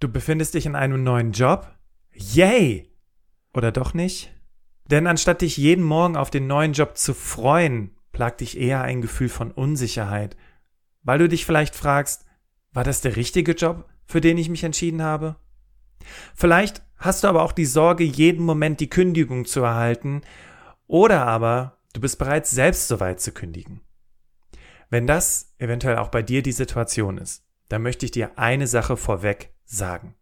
[0.00, 1.70] Du befindest dich in einem neuen Job?
[2.14, 2.90] Yay!
[3.52, 4.34] Oder doch nicht?
[4.90, 9.02] Denn anstatt dich jeden Morgen auf den neuen Job zu freuen, plagt dich eher ein
[9.02, 10.38] Gefühl von Unsicherheit,
[11.02, 12.24] weil du dich vielleicht fragst,
[12.72, 15.36] war das der richtige Job, für den ich mich entschieden habe?
[16.34, 20.22] Vielleicht hast du aber auch die Sorge, jeden Moment die Kündigung zu erhalten,
[20.86, 23.82] oder aber du bist bereits selbst soweit zu kündigen.
[24.88, 28.96] Wenn das eventuell auch bei dir die Situation ist, dann möchte ich dir eine Sache
[28.96, 30.14] vorweg sagen.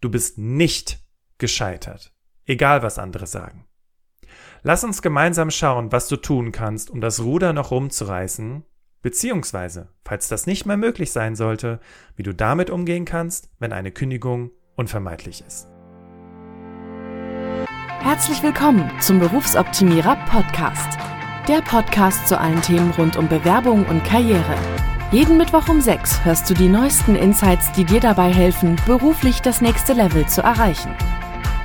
[0.00, 1.00] Du bist nicht
[1.38, 2.12] gescheitert,
[2.46, 3.66] egal was andere sagen.
[4.62, 8.64] Lass uns gemeinsam schauen, was du tun kannst, um das Ruder noch rumzureißen,
[9.02, 11.80] beziehungsweise, falls das nicht mehr möglich sein sollte,
[12.16, 15.68] wie du damit umgehen kannst, wenn eine Kündigung unvermeidlich ist.
[18.00, 20.98] Herzlich willkommen zum Berufsoptimierer Podcast.
[21.48, 24.56] Der Podcast zu allen Themen rund um Bewerbung und Karriere.
[25.10, 29.62] Jeden Mittwoch um 6 hörst du die neuesten Insights, die dir dabei helfen, beruflich das
[29.62, 30.94] nächste Level zu erreichen.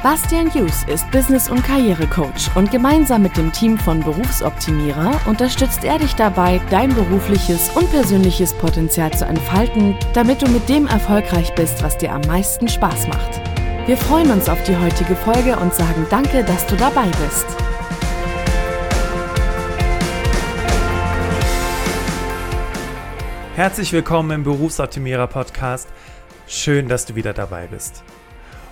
[0.02, 5.98] Bastian Hughes ist Business- und Karrierecoach und gemeinsam mit dem Team von Berufsoptimierer unterstützt er
[5.98, 11.84] dich dabei, dein berufliches und persönliches Potenzial zu entfalten, damit du mit dem erfolgreich bist,
[11.84, 13.42] was dir am meisten Spaß macht.
[13.88, 17.46] Wir freuen uns auf die heutige Folge und sagen danke, dass du dabei bist.
[23.56, 25.88] Herzlich willkommen im Berufsoptimierer Podcast.
[26.48, 28.04] Schön, dass du wieder dabei bist.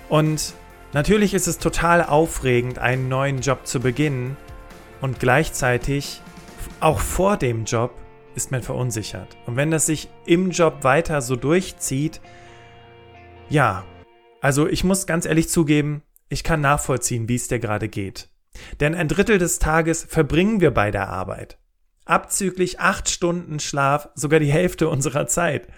[0.08, 0.54] Und
[0.92, 4.36] Natürlich ist es total aufregend, einen neuen Job zu beginnen
[5.00, 6.20] und gleichzeitig,
[6.80, 7.94] auch vor dem Job,
[8.34, 9.36] ist man verunsichert.
[9.46, 12.20] Und wenn das sich im Job weiter so durchzieht,
[13.48, 13.84] ja,
[14.42, 18.28] also ich muss ganz ehrlich zugeben, ich kann nachvollziehen, wie es dir gerade geht.
[18.80, 21.58] Denn ein Drittel des Tages verbringen wir bei der Arbeit.
[22.04, 25.68] Abzüglich acht Stunden Schlaf, sogar die Hälfte unserer Zeit.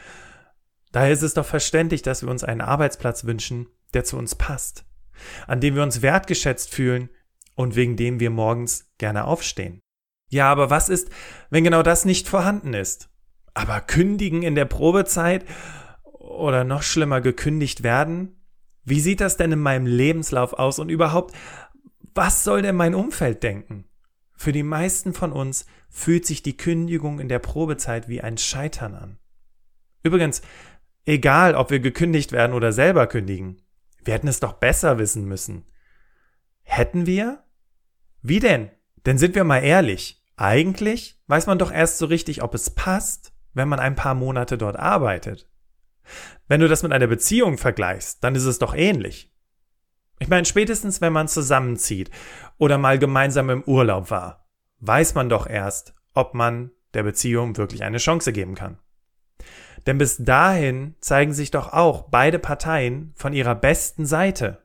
[0.93, 4.85] Daher ist es doch verständlich, dass wir uns einen Arbeitsplatz wünschen, der zu uns passt
[5.47, 7.09] an dem wir uns wertgeschätzt fühlen
[7.55, 9.81] und wegen dem wir morgens gerne aufstehen.
[10.31, 11.11] Ja, aber was ist,
[11.51, 13.09] wenn genau das nicht vorhanden ist?
[13.53, 15.45] Aber kündigen in der Probezeit
[16.03, 18.41] oder noch schlimmer gekündigt werden?
[18.85, 21.35] Wie sieht das denn in meinem Lebenslauf aus und überhaupt,
[22.15, 23.85] was soll denn mein Umfeld denken?
[24.37, 28.95] Für die meisten von uns fühlt sich die Kündigung in der Probezeit wie ein Scheitern
[28.95, 29.19] an.
[30.03, 30.43] Übrigens,
[31.05, 33.63] egal ob wir gekündigt werden oder selber kündigen,
[34.05, 35.65] wir hätten es doch besser wissen müssen.
[36.63, 37.45] Hätten wir?
[38.23, 38.71] Wie denn?
[39.07, 40.23] Denn sind wir mal ehrlich.
[40.37, 44.59] Eigentlich weiß man doch erst so richtig, ob es passt, wenn man ein paar Monate
[44.59, 45.49] dort arbeitet.
[46.49, 49.34] Wenn du das mit einer Beziehung vergleichst, dann ist es doch ähnlich.
[50.19, 52.11] Ich meine, spätestens wenn man zusammenzieht
[52.59, 54.47] oder mal gemeinsam im Urlaub war,
[54.81, 58.79] weiß man doch erst, ob man der Beziehung wirklich eine Chance geben kann.
[59.87, 64.63] Denn bis dahin zeigen sich doch auch beide Parteien von ihrer besten Seite,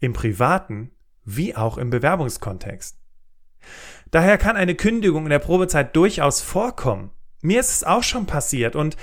[0.00, 0.90] im privaten
[1.24, 2.98] wie auch im Bewerbungskontext.
[4.10, 7.10] Daher kann eine Kündigung in der Probezeit durchaus vorkommen.
[7.42, 8.96] Mir ist es auch schon passiert und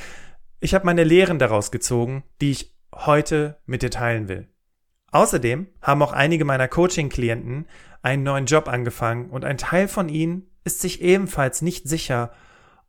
[0.59, 4.47] ich habe meine Lehren daraus gezogen, die ich heute mit dir teilen will.
[5.13, 7.67] Außerdem haben auch einige meiner Coaching-Klienten
[8.01, 12.31] einen neuen Job angefangen und ein Teil von ihnen ist sich ebenfalls nicht sicher,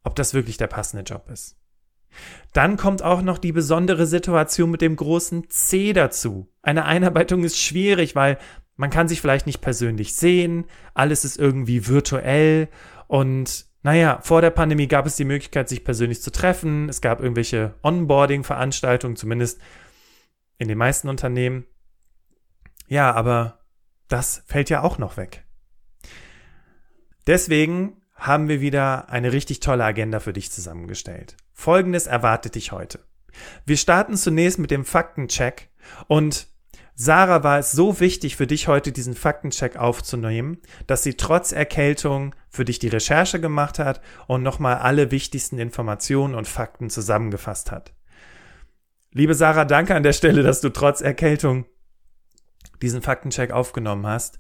[0.03, 1.57] ob das wirklich der passende Job ist.
[2.53, 6.49] Dann kommt auch noch die besondere Situation mit dem großen C dazu.
[6.63, 8.39] Eine Einarbeitung ist schwierig, weil
[8.77, 10.65] man kann sich vielleicht nicht persönlich sehen,
[10.95, 12.69] alles ist irgendwie virtuell
[13.07, 16.89] und naja, vor der Pandemie gab es die Möglichkeit, sich persönlich zu treffen.
[16.89, 19.61] Es gab irgendwelche Onboarding-Veranstaltungen, zumindest
[20.57, 21.67] in den meisten Unternehmen.
[22.87, 23.61] Ja, aber
[24.09, 25.45] das fällt ja auch noch weg.
[27.27, 31.37] Deswegen haben wir wieder eine richtig tolle Agenda für dich zusammengestellt.
[31.53, 33.01] Folgendes erwartet dich heute.
[33.67, 35.71] Wir starten zunächst mit dem Faktencheck
[36.07, 36.47] und
[36.97, 42.37] Sarah war es so wichtig für dich heute diesen Faktencheck aufzunehmen, dass sie trotz Erkältung
[42.49, 47.95] für dich die Recherche gemacht hat und nochmal alle wichtigsten Informationen und Fakten zusammengefasst hat.
[49.11, 51.67] Liebe Sarah, danke an der Stelle, dass du trotz Erkältung
[52.85, 54.39] diesen Faktencheck aufgenommen hast.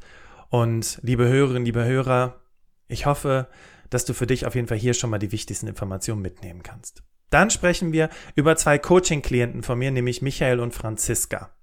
[0.50, 2.40] Und liebe Hörerinnen, liebe Hörer,
[2.86, 3.48] ich hoffe,
[3.90, 7.02] dass du für dich auf jeden Fall hier schon mal die wichtigsten Informationen mitnehmen kannst.
[7.30, 11.53] Dann sprechen wir über zwei Coaching-Klienten von mir, nämlich Michael und Franziska.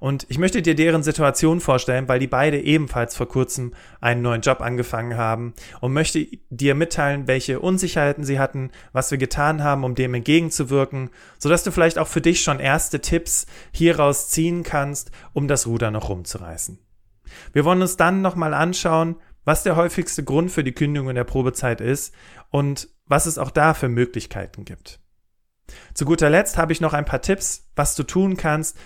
[0.00, 4.40] Und ich möchte dir deren Situation vorstellen, weil die beide ebenfalls vor kurzem einen neuen
[4.40, 9.84] Job angefangen haben und möchte dir mitteilen, welche Unsicherheiten sie hatten, was wir getan haben,
[9.84, 15.12] um dem entgegenzuwirken, sodass du vielleicht auch für dich schon erste Tipps hieraus ziehen kannst,
[15.32, 16.78] um das Ruder noch rumzureißen.
[17.52, 21.24] Wir wollen uns dann nochmal anschauen, was der häufigste Grund für die Kündigung in der
[21.24, 22.14] Probezeit ist
[22.50, 25.00] und was es auch da für Möglichkeiten gibt.
[25.94, 28.76] Zu guter Letzt habe ich noch ein paar Tipps, was du tun kannst,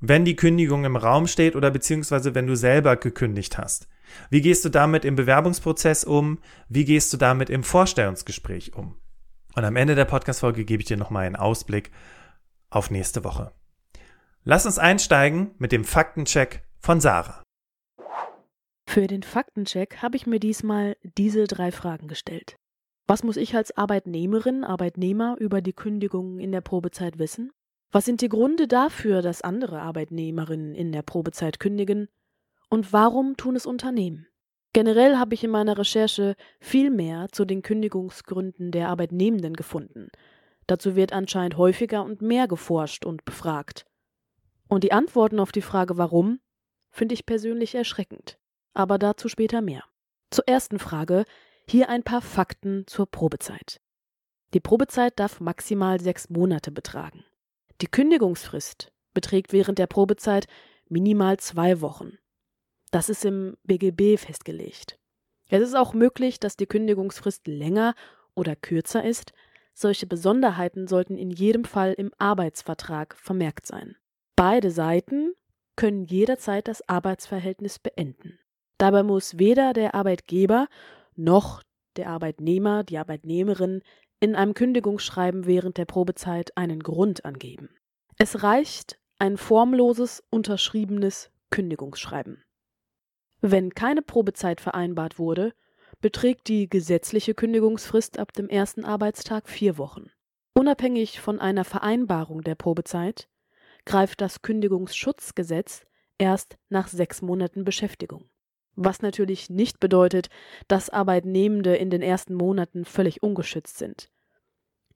[0.00, 3.88] wenn die Kündigung im Raum steht oder beziehungsweise wenn du selber gekündigt hast?
[4.30, 6.38] Wie gehst du damit im Bewerbungsprozess um?
[6.68, 8.96] Wie gehst du damit im Vorstellungsgespräch um?
[9.54, 11.90] Und am Ende der Podcast-Folge gebe ich dir nochmal einen Ausblick
[12.70, 13.52] auf nächste Woche.
[14.44, 17.42] Lass uns einsteigen mit dem Faktencheck von Sarah.
[18.88, 22.56] Für den Faktencheck habe ich mir diesmal diese drei Fragen gestellt.
[23.06, 27.52] Was muss ich als Arbeitnehmerin, Arbeitnehmer über die Kündigungen in der Probezeit wissen?
[27.92, 32.08] Was sind die Gründe dafür, dass andere Arbeitnehmerinnen in der Probezeit kündigen?
[32.68, 34.28] Und warum tun es Unternehmen?
[34.72, 40.08] Generell habe ich in meiner Recherche viel mehr zu den Kündigungsgründen der Arbeitnehmenden gefunden.
[40.68, 43.84] Dazu wird anscheinend häufiger und mehr geforscht und befragt.
[44.68, 46.38] Und die Antworten auf die Frage warum
[46.90, 48.38] finde ich persönlich erschreckend.
[48.72, 49.82] Aber dazu später mehr.
[50.30, 51.24] Zur ersten Frage
[51.66, 53.80] hier ein paar Fakten zur Probezeit.
[54.54, 57.24] Die Probezeit darf maximal sechs Monate betragen.
[57.80, 60.46] Die Kündigungsfrist beträgt während der Probezeit
[60.88, 62.18] minimal zwei Wochen.
[62.90, 64.98] Das ist im BGB festgelegt.
[65.48, 67.94] Es ist auch möglich, dass die Kündigungsfrist länger
[68.34, 69.32] oder kürzer ist.
[69.72, 73.96] Solche Besonderheiten sollten in jedem Fall im Arbeitsvertrag vermerkt sein.
[74.36, 75.32] Beide Seiten
[75.76, 78.38] können jederzeit das Arbeitsverhältnis beenden.
[78.78, 80.68] Dabei muss weder der Arbeitgeber
[81.16, 81.62] noch
[81.96, 83.82] der Arbeitnehmer, die Arbeitnehmerin
[84.20, 87.70] in einem Kündigungsschreiben während der Probezeit einen Grund angeben.
[88.18, 92.44] Es reicht ein formloses, unterschriebenes Kündigungsschreiben.
[93.40, 95.52] Wenn keine Probezeit vereinbart wurde,
[96.00, 100.10] beträgt die gesetzliche Kündigungsfrist ab dem ersten Arbeitstag vier Wochen.
[100.54, 103.28] Unabhängig von einer Vereinbarung der Probezeit
[103.86, 105.86] greift das Kündigungsschutzgesetz
[106.18, 108.28] erst nach sechs Monaten Beschäftigung.
[108.82, 110.30] Was natürlich nicht bedeutet,
[110.66, 114.08] dass Arbeitnehmende in den ersten Monaten völlig ungeschützt sind.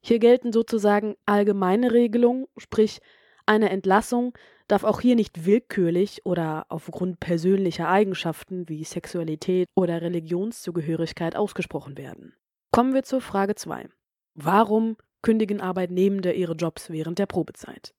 [0.00, 3.00] Hier gelten sozusagen allgemeine Regelungen, sprich
[3.44, 4.32] eine Entlassung
[4.69, 12.34] darf auch hier nicht willkürlich oder aufgrund persönlicher Eigenschaften wie Sexualität oder Religionszugehörigkeit ausgesprochen werden.
[12.70, 13.88] Kommen wir zur Frage 2.
[14.34, 17.94] Warum kündigen Arbeitnehmende ihre Jobs während der Probezeit?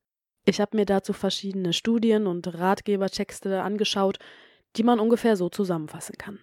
[0.45, 4.17] Ich habe mir dazu verschiedene Studien und Ratgebertexte angeschaut,
[4.75, 6.39] die man ungefähr so zusammenfassen kann.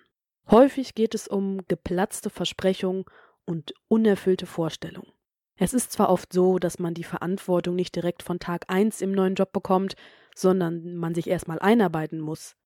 [0.51, 3.05] Häufig geht es um geplatzte Versprechungen
[3.45, 5.13] und unerfüllte Vorstellungen.
[5.57, 9.13] Es ist zwar oft so, dass man die Verantwortung nicht direkt von Tag 1 im
[9.13, 9.95] neuen Job bekommt,
[10.35, 12.57] sondern man sich erstmal einarbeiten muss.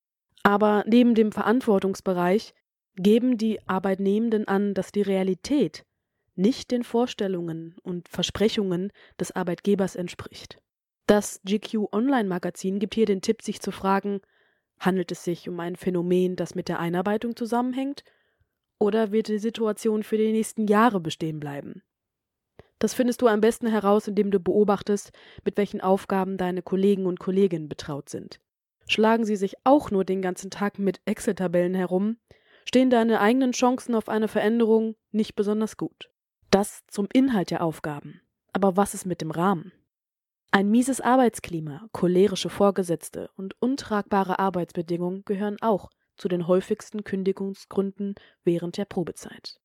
[0.43, 2.55] Aber neben dem Verantwortungsbereich
[2.95, 5.85] geben die Arbeitnehmenden an, dass die Realität
[6.37, 10.59] nicht den Vorstellungen und Versprechungen des Arbeitgebers entspricht.
[11.07, 14.21] Das GQ Online Magazin gibt hier den Tipp, sich zu fragen,
[14.79, 18.05] handelt es sich um ein Phänomen, das mit der Einarbeitung zusammenhängt,
[18.79, 21.83] oder wird die Situation für die nächsten Jahre bestehen bleiben?
[22.79, 25.13] Das findest du am besten heraus, indem du beobachtest,
[25.45, 28.39] mit welchen Aufgaben deine Kollegen und Kolleginnen betraut sind.
[28.87, 32.19] Schlagen sie sich auch nur den ganzen Tag mit Excel-Tabellen herum,
[32.65, 36.11] stehen deine eigenen Chancen auf eine Veränderung nicht besonders gut.
[36.51, 38.21] Das zum Inhalt der Aufgaben.
[38.53, 39.73] Aber was ist mit dem Rahmen?
[40.51, 48.79] Ein mieses Arbeitsklima, cholerische Vorgesetzte und untragbare Arbeitsbedingungen gehören auch zu den häufigsten Kündigungsgründen während
[48.79, 49.61] der Probezeit.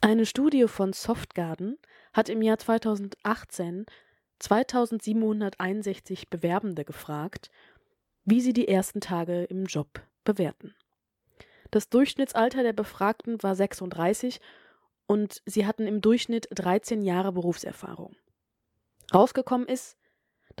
[0.00, 1.78] Eine Studie von Softgarden
[2.12, 3.86] hat im Jahr 2018
[4.38, 7.50] 2761 Bewerbende gefragt,
[8.24, 10.74] wie sie die ersten Tage im Job bewerten.
[11.70, 14.40] Das Durchschnittsalter der Befragten war 36
[15.06, 18.14] und sie hatten im Durchschnitt 13 Jahre Berufserfahrung.
[19.12, 19.96] Rausgekommen ist,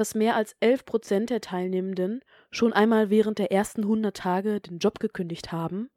[0.00, 4.78] dass mehr als 11 Prozent der Teilnehmenden schon einmal während der ersten 100 Tage den
[4.78, 5.90] Job gekündigt haben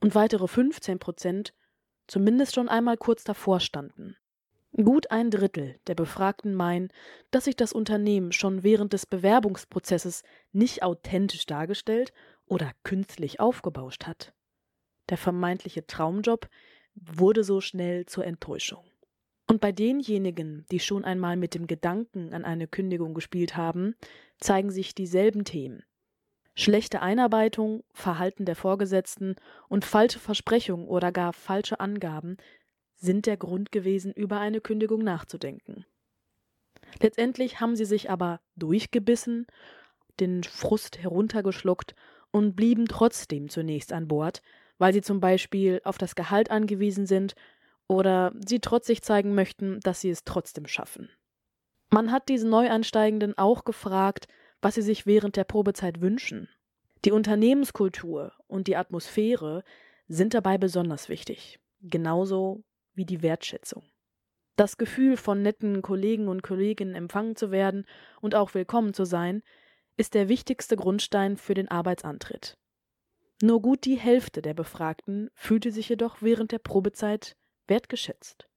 [0.00, 1.54] und weitere 15 Prozent
[2.06, 4.16] zumindest schon einmal kurz davor standen.
[4.72, 6.90] Gut ein Drittel der Befragten meinen,
[7.30, 12.12] dass sich das Unternehmen schon während des Bewerbungsprozesses nicht authentisch dargestellt
[12.46, 14.34] oder künstlich aufgebauscht hat.
[15.08, 16.48] Der vermeintliche Traumjob
[16.94, 18.87] wurde so schnell zur Enttäuschung.
[19.48, 23.94] Und bei denjenigen, die schon einmal mit dem Gedanken an eine Kündigung gespielt haben,
[24.38, 25.82] zeigen sich dieselben Themen.
[26.54, 29.36] Schlechte Einarbeitung, Verhalten der Vorgesetzten
[29.68, 32.36] und falsche Versprechungen oder gar falsche Angaben
[32.94, 35.86] sind der Grund gewesen, über eine Kündigung nachzudenken.
[37.00, 39.46] Letztendlich haben sie sich aber durchgebissen,
[40.20, 41.94] den Frust heruntergeschluckt
[42.32, 44.42] und blieben trotzdem zunächst an Bord,
[44.78, 47.34] weil sie zum Beispiel auf das Gehalt angewiesen sind
[47.88, 51.10] oder sie trotzig zeigen möchten, dass sie es trotzdem schaffen.
[51.90, 54.28] Man hat diese Neueinsteigenden auch gefragt,
[54.60, 56.48] was sie sich während der Probezeit wünschen.
[57.04, 59.64] Die Unternehmenskultur und die Atmosphäre
[60.06, 62.62] sind dabei besonders wichtig, genauso
[62.94, 63.84] wie die Wertschätzung.
[64.56, 67.86] Das Gefühl, von netten Kollegen und Kolleginnen empfangen zu werden
[68.20, 69.42] und auch willkommen zu sein,
[69.96, 72.58] ist der wichtigste Grundstein für den Arbeitsantritt.
[73.40, 77.36] Nur gut die Hälfte der Befragten fühlte sich jedoch während der Probezeit
[77.68, 78.48] wertgeschätzt.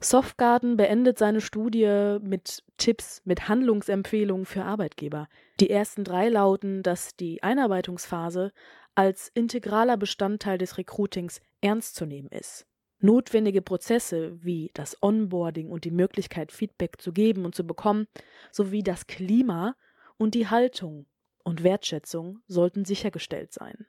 [0.00, 5.28] Softgarden beendet seine Studie mit Tipps, mit Handlungsempfehlungen für Arbeitgeber.
[5.60, 8.52] Die ersten drei lauten, dass die Einarbeitungsphase
[8.94, 12.66] als integraler Bestandteil des Recruitings ernst zu nehmen ist.
[13.00, 18.06] Notwendige Prozesse wie das Onboarding und die Möglichkeit, Feedback zu geben und zu bekommen,
[18.50, 19.74] sowie das Klima
[20.16, 21.06] und die Haltung
[21.42, 23.86] und Wertschätzung sollten sichergestellt sein.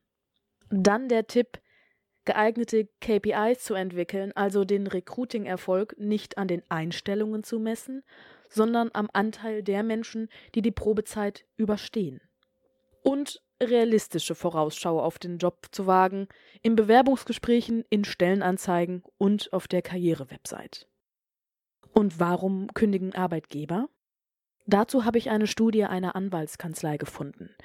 [0.70, 1.60] Dann der Tipp,
[2.25, 8.03] geeignete KPIs zu entwickeln, also den Recruiting-Erfolg nicht an den Einstellungen zu messen,
[8.50, 12.22] sondern am Anteil der Menschen, die die Probezeit überstehen.
[13.03, 16.27] Und realistische Vorausschau auf den Job zu wagen,
[16.62, 20.88] in Bewerbungsgesprächen, in Stellenanzeigen und auf der Karrierewebsite.
[21.94, 23.88] Und warum kündigen Arbeitgeber?
[24.65, 27.55] Dazu habe ich eine Studie einer Anwaltskanzlei gefunden.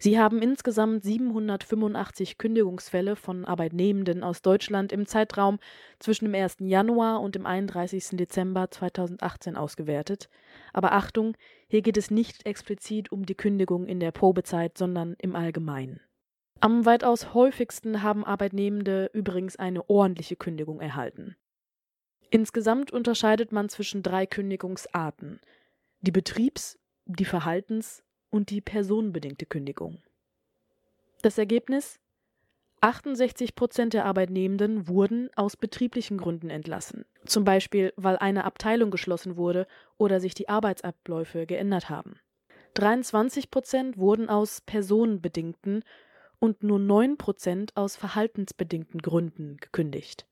[0.00, 5.58] Sie haben insgesamt 785 Kündigungsfälle von Arbeitnehmenden aus Deutschland im Zeitraum
[5.98, 6.58] zwischen dem 1.
[6.60, 8.10] Januar und dem 31.
[8.12, 10.28] Dezember 2018 ausgewertet.
[10.72, 11.36] Aber Achtung,
[11.66, 16.00] hier geht es nicht explizit um die Kündigung in der Probezeit, sondern im Allgemeinen.
[16.60, 21.36] Am weitaus häufigsten haben Arbeitnehmende übrigens eine ordentliche Kündigung erhalten.
[22.30, 25.40] Insgesamt unterscheidet man zwischen drei Kündigungsarten
[26.02, 30.02] die Betriebs-, die Verhaltens- und die personenbedingte Kündigung.
[31.22, 31.98] Das Ergebnis?
[32.80, 39.36] 68 Prozent der Arbeitnehmenden wurden aus betrieblichen Gründen entlassen, zum Beispiel weil eine Abteilung geschlossen
[39.36, 39.66] wurde
[39.96, 42.20] oder sich die Arbeitsabläufe geändert haben.
[42.74, 45.82] 23 Prozent wurden aus personenbedingten
[46.38, 50.26] und nur 9 Prozent aus verhaltensbedingten Gründen gekündigt.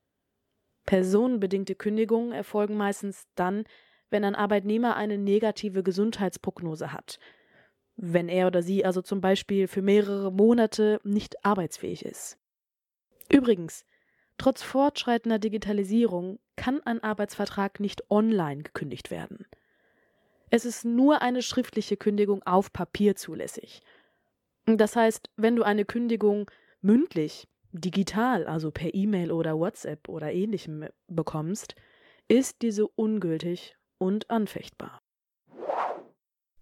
[0.85, 3.65] Personenbedingte Kündigungen erfolgen meistens dann,
[4.09, 7.19] wenn ein Arbeitnehmer eine negative Gesundheitsprognose hat,
[7.97, 12.37] wenn er oder sie also zum Beispiel für mehrere Monate nicht arbeitsfähig ist.
[13.29, 13.85] Übrigens,
[14.37, 19.45] trotz fortschreitender Digitalisierung kann ein Arbeitsvertrag nicht online gekündigt werden.
[20.49, 23.81] Es ist nur eine schriftliche Kündigung auf Papier zulässig.
[24.65, 26.49] Das heißt, wenn du eine Kündigung
[26.81, 31.75] mündlich, digital, also per E-Mail oder WhatsApp oder ähnlichem bekommst,
[32.27, 35.01] ist diese ungültig und anfechtbar.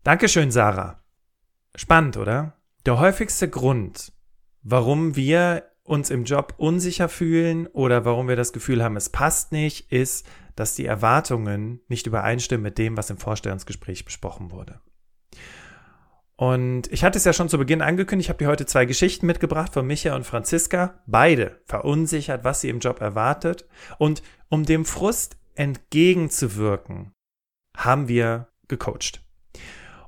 [0.03, 1.04] Dankeschön, Sarah.
[1.75, 2.53] Spannend, oder?
[2.85, 4.13] Der häufigste Grund,
[4.61, 9.51] warum wir uns im Job unsicher fühlen oder warum wir das Gefühl haben, es passt
[9.51, 14.79] nicht, ist, dass die Erwartungen nicht übereinstimmen mit dem, was im Vorstellungsgespräch besprochen wurde.
[16.37, 19.25] Und ich hatte es ja schon zu Beginn angekündigt, ich habe dir heute zwei Geschichten
[19.25, 23.65] mitgebracht von Micha und Franziska, beide verunsichert, was sie im Job erwartet.
[23.99, 27.13] Und um dem Frust entgegenzuwirken,
[27.77, 29.24] haben wir gecoacht.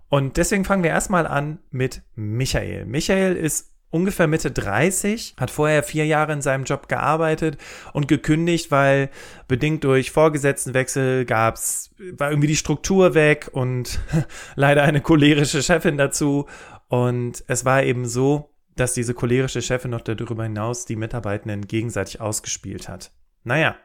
[0.10, 2.86] Und deswegen fangen wir erstmal an mit Michael.
[2.86, 7.58] Michael ist ungefähr Mitte 30, hat vorher vier Jahre in seinem Job gearbeitet
[7.94, 9.10] und gekündigt, weil
[9.48, 14.00] bedingt durch Vorgesetztenwechsel gab's, war irgendwie die Struktur weg und
[14.56, 16.48] leider eine cholerische Chefin dazu.
[16.88, 22.22] Und es war eben so, dass diese cholerische Chefin noch darüber hinaus die Mitarbeitenden gegenseitig
[22.22, 23.12] ausgespielt hat.
[23.44, 23.76] Naja,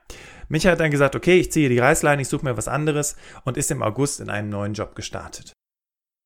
[0.48, 3.56] Micha hat dann gesagt, okay, ich ziehe die Reißleine, ich suche mir was anderes und
[3.56, 5.52] ist im August in einen neuen Job gestartet.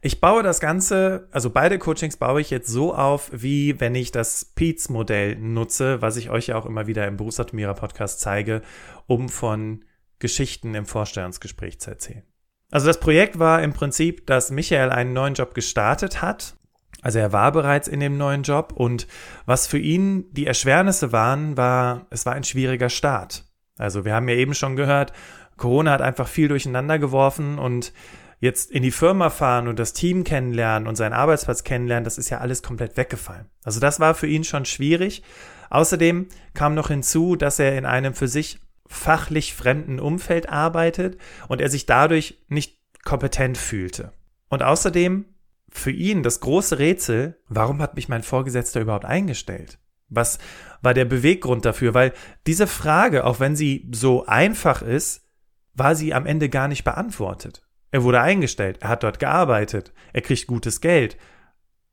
[0.03, 4.13] Ich baue das Ganze, also beide Coachings baue ich jetzt so auf, wie wenn ich
[4.13, 8.63] das Peets-Modell nutze, was ich euch ja auch immer wieder im Berufsoptimierer Podcast zeige,
[9.07, 9.85] um von
[10.19, 12.23] Geschichten im Vorstellungsgespräch zu erzählen.
[12.71, 16.57] Also das Projekt war im Prinzip, dass Michael einen neuen Job gestartet hat.
[17.01, 19.07] Also er war bereits in dem neuen Job und
[19.47, 23.45] was für ihn die Erschwernisse waren, war, es war ein schwieriger Start.
[23.79, 25.13] Also wir haben ja eben schon gehört,
[25.57, 27.93] Corona hat einfach viel durcheinander geworfen und
[28.39, 32.31] jetzt in die Firma fahren und das Team kennenlernen und seinen Arbeitsplatz kennenlernen, das ist
[32.31, 33.47] ja alles komplett weggefallen.
[33.65, 35.23] Also das war für ihn schon schwierig.
[35.71, 41.61] Außerdem kam noch hinzu, dass er in einem für sich fachlich fremden Umfeld arbeitet und
[41.61, 44.13] er sich dadurch nicht kompetent fühlte.
[44.49, 45.25] Und außerdem
[45.69, 49.79] für ihn das große Rätsel, warum hat mich mein Vorgesetzter überhaupt eingestellt?
[50.09, 50.39] Was
[50.83, 51.95] war der Beweggrund dafür?
[51.95, 52.13] Weil
[52.47, 55.27] diese Frage, auch wenn sie so einfach ist,
[55.75, 57.66] war sie am Ende gar nicht beantwortet.
[57.97, 61.17] Er wurde eingestellt, er hat dort gearbeitet, er kriegt gutes Geld.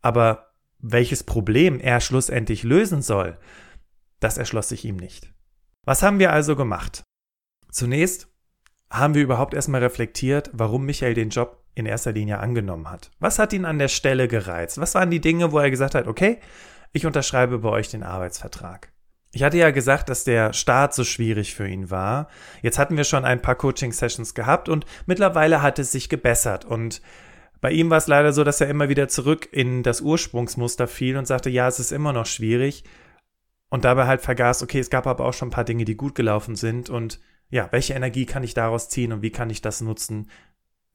[0.02, 3.38] Aber welches Problem er schlussendlich lösen soll,
[4.20, 5.32] das erschloss sich ihm nicht.
[5.86, 7.04] Was haben wir also gemacht?
[7.72, 8.28] Zunächst
[8.90, 13.10] haben wir überhaupt erstmal reflektiert, warum Michael den Job in erster Linie angenommen hat.
[13.20, 14.80] Was hat ihn an der Stelle gereizt?
[14.80, 16.42] Was waren die Dinge, wo er gesagt hat, okay,
[16.92, 18.92] ich unterschreibe bei euch den Arbeitsvertrag?
[19.36, 22.28] Ich hatte ja gesagt, dass der Start so schwierig für ihn war.
[22.62, 26.66] Jetzt hatten wir schon ein paar Coaching-Sessions gehabt und mittlerweile hat es sich gebessert.
[26.66, 27.02] Und
[27.64, 31.16] Bei ihm war es leider so, dass er immer wieder zurück in das Ursprungsmuster fiel
[31.16, 32.84] und sagte, ja, es ist immer noch schwierig.
[33.70, 36.14] Und dabei halt vergaß, okay, es gab aber auch schon ein paar Dinge, die gut
[36.14, 36.90] gelaufen sind.
[36.90, 40.30] Und ja, welche Energie kann ich daraus ziehen und wie kann ich das nutzen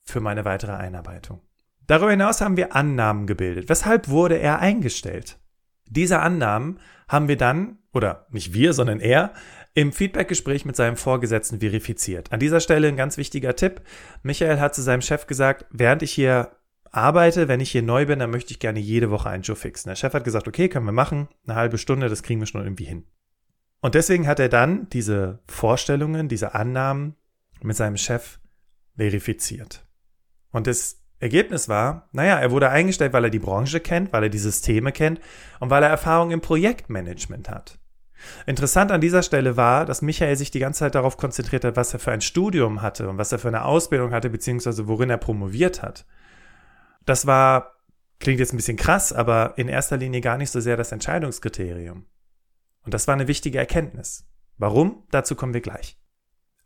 [0.04, 1.40] für meine weitere Einarbeitung?
[1.86, 3.70] Darüber hinaus haben wir Annahmen gebildet.
[3.70, 5.38] Weshalb wurde er eingestellt?
[5.90, 9.32] Diese Annahmen haben wir dann, oder nicht wir, sondern er,
[9.74, 12.32] im Feedbackgespräch mit seinem Vorgesetzten verifiziert.
[12.32, 13.82] An dieser Stelle ein ganz wichtiger Tipp.
[14.22, 16.50] Michael hat zu seinem Chef gesagt, während ich hier
[16.90, 19.88] arbeite, wenn ich hier neu bin, dann möchte ich gerne jede Woche einen Joe fixen.
[19.88, 22.62] Der Chef hat gesagt, okay, können wir machen, eine halbe Stunde, das kriegen wir schon
[22.62, 23.04] irgendwie hin.
[23.80, 27.14] Und deswegen hat er dann diese Vorstellungen, diese Annahmen
[27.62, 28.40] mit seinem Chef
[28.96, 29.86] verifiziert.
[30.50, 34.28] Und das Ergebnis war, naja, er wurde eingestellt, weil er die Branche kennt, weil er
[34.28, 35.20] die Systeme kennt
[35.58, 37.78] und weil er Erfahrung im Projektmanagement hat.
[38.46, 41.92] Interessant an dieser Stelle war, dass Michael sich die ganze Zeit darauf konzentriert hat, was
[41.92, 45.18] er für ein Studium hatte und was er für eine Ausbildung hatte, beziehungsweise worin er
[45.18, 46.04] promoviert hat.
[47.04, 47.76] Das war,
[48.20, 52.06] klingt jetzt ein bisschen krass, aber in erster Linie gar nicht so sehr das Entscheidungskriterium.
[52.84, 54.26] Und das war eine wichtige Erkenntnis.
[54.56, 55.04] Warum?
[55.10, 55.98] Dazu kommen wir gleich.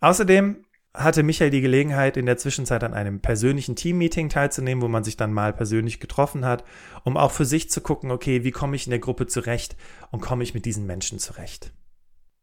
[0.00, 5.04] Außerdem hatte Michael die Gelegenheit, in der Zwischenzeit an einem persönlichen Teammeeting teilzunehmen, wo man
[5.04, 6.64] sich dann mal persönlich getroffen hat,
[7.04, 9.76] um auch für sich zu gucken, okay, wie komme ich in der Gruppe zurecht
[10.10, 11.72] und komme ich mit diesen Menschen zurecht.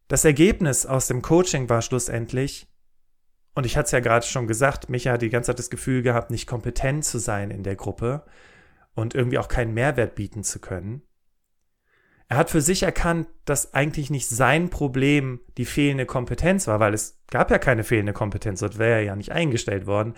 [0.07, 2.67] Das Ergebnis aus dem Coaching war schlussendlich,
[3.53, 6.01] und ich hatte es ja gerade schon gesagt, Michael hat die ganze Zeit das Gefühl
[6.01, 8.23] gehabt, nicht kompetent zu sein in der Gruppe
[8.95, 11.03] und irgendwie auch keinen Mehrwert bieten zu können.
[12.29, 16.93] Er hat für sich erkannt, dass eigentlich nicht sein Problem die fehlende Kompetenz war, weil
[16.93, 20.13] es gab ja keine fehlende Kompetenz, dort wäre er ja nicht eingestellt worden,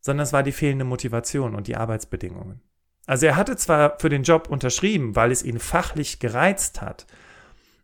[0.00, 2.60] sondern es war die fehlende Motivation und die Arbeitsbedingungen.
[3.06, 7.06] Also er hatte zwar für den Job unterschrieben, weil es ihn fachlich gereizt hat,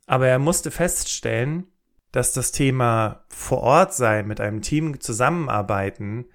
[0.06, 1.68] aber er musste feststellen,
[2.10, 6.26] dass das Thema vor Ort sein, mit einem Team zusammenarbeiten,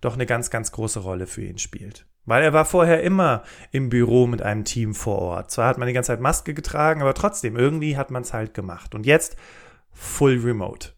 [0.00, 2.04] doch eine ganz, ganz große Rolle für ihn spielt.
[2.24, 5.50] Weil er war vorher immer im Büro mit einem Team vor Ort.
[5.50, 8.54] Zwar hat man die ganze Zeit Maske getragen, aber trotzdem, irgendwie hat man es halt
[8.54, 8.94] gemacht.
[8.94, 9.36] Und jetzt
[9.90, 10.90] full remote.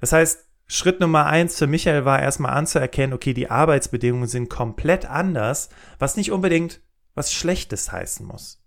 [0.00, 5.04] Das heißt, Schritt Nummer eins für Michael war erstmal anzuerkennen, okay, die Arbeitsbedingungen sind komplett
[5.04, 6.80] anders, was nicht unbedingt
[7.14, 8.62] was Schlechtes heißen muss.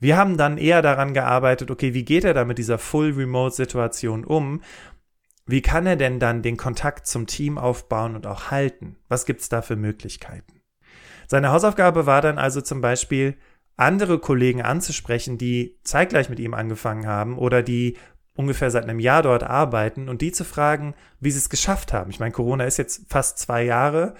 [0.00, 3.54] Wir haben dann eher daran gearbeitet, okay, wie geht er da mit dieser Full Remote
[3.54, 4.62] Situation um?
[5.46, 8.96] Wie kann er denn dann den Kontakt zum Team aufbauen und auch halten?
[9.08, 10.59] Was gibt's da für Möglichkeiten?
[11.30, 13.36] Seine Hausaufgabe war dann also zum Beispiel,
[13.76, 17.96] andere Kollegen anzusprechen, die zeitgleich mit ihm angefangen haben oder die
[18.34, 22.10] ungefähr seit einem Jahr dort arbeiten und die zu fragen, wie sie es geschafft haben.
[22.10, 24.14] Ich meine, Corona ist jetzt fast zwei Jahre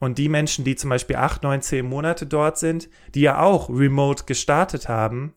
[0.00, 3.70] und die Menschen, die zum Beispiel acht, neun, zehn Monate dort sind, die ja auch
[3.70, 5.32] remote gestartet haben,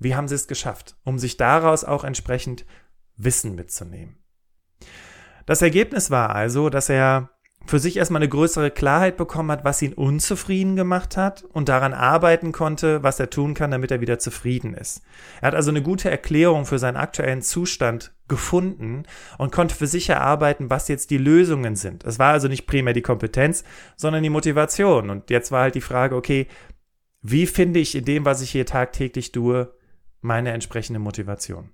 [0.00, 2.66] wie haben sie es geschafft, um sich daraus auch entsprechend
[3.16, 4.16] Wissen mitzunehmen.
[5.46, 7.30] Das Ergebnis war also, dass er
[7.66, 11.94] für sich erstmal eine größere Klarheit bekommen hat, was ihn unzufrieden gemacht hat und daran
[11.94, 15.02] arbeiten konnte, was er tun kann, damit er wieder zufrieden ist.
[15.40, 19.04] Er hat also eine gute Erklärung für seinen aktuellen Zustand gefunden
[19.38, 22.04] und konnte für sich erarbeiten, was jetzt die Lösungen sind.
[22.04, 23.64] Es war also nicht primär die Kompetenz,
[23.96, 25.10] sondern die Motivation.
[25.10, 26.46] Und jetzt war halt die Frage, okay,
[27.22, 29.74] wie finde ich in dem, was ich hier tagtäglich tue,
[30.20, 31.70] meine entsprechende Motivation?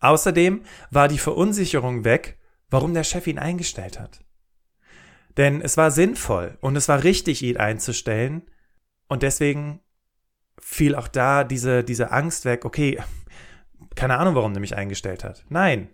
[0.00, 2.38] Außerdem war die Verunsicherung weg,
[2.70, 4.24] warum der Chef ihn eingestellt hat.
[5.36, 8.42] Denn es war sinnvoll und es war richtig, ihn einzustellen.
[9.08, 9.80] Und deswegen
[10.60, 13.02] fiel auch da diese, diese Angst weg, okay,
[13.94, 15.44] keine Ahnung, warum er mich eingestellt hat.
[15.48, 15.88] Nein.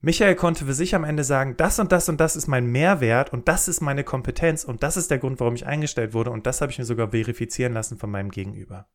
[0.00, 3.32] Michael konnte für sich am Ende sagen, das und das und das ist mein Mehrwert
[3.32, 6.46] und das ist meine Kompetenz und das ist der Grund, warum ich eingestellt wurde und
[6.46, 8.86] das habe ich mir sogar verifizieren lassen von meinem Gegenüber.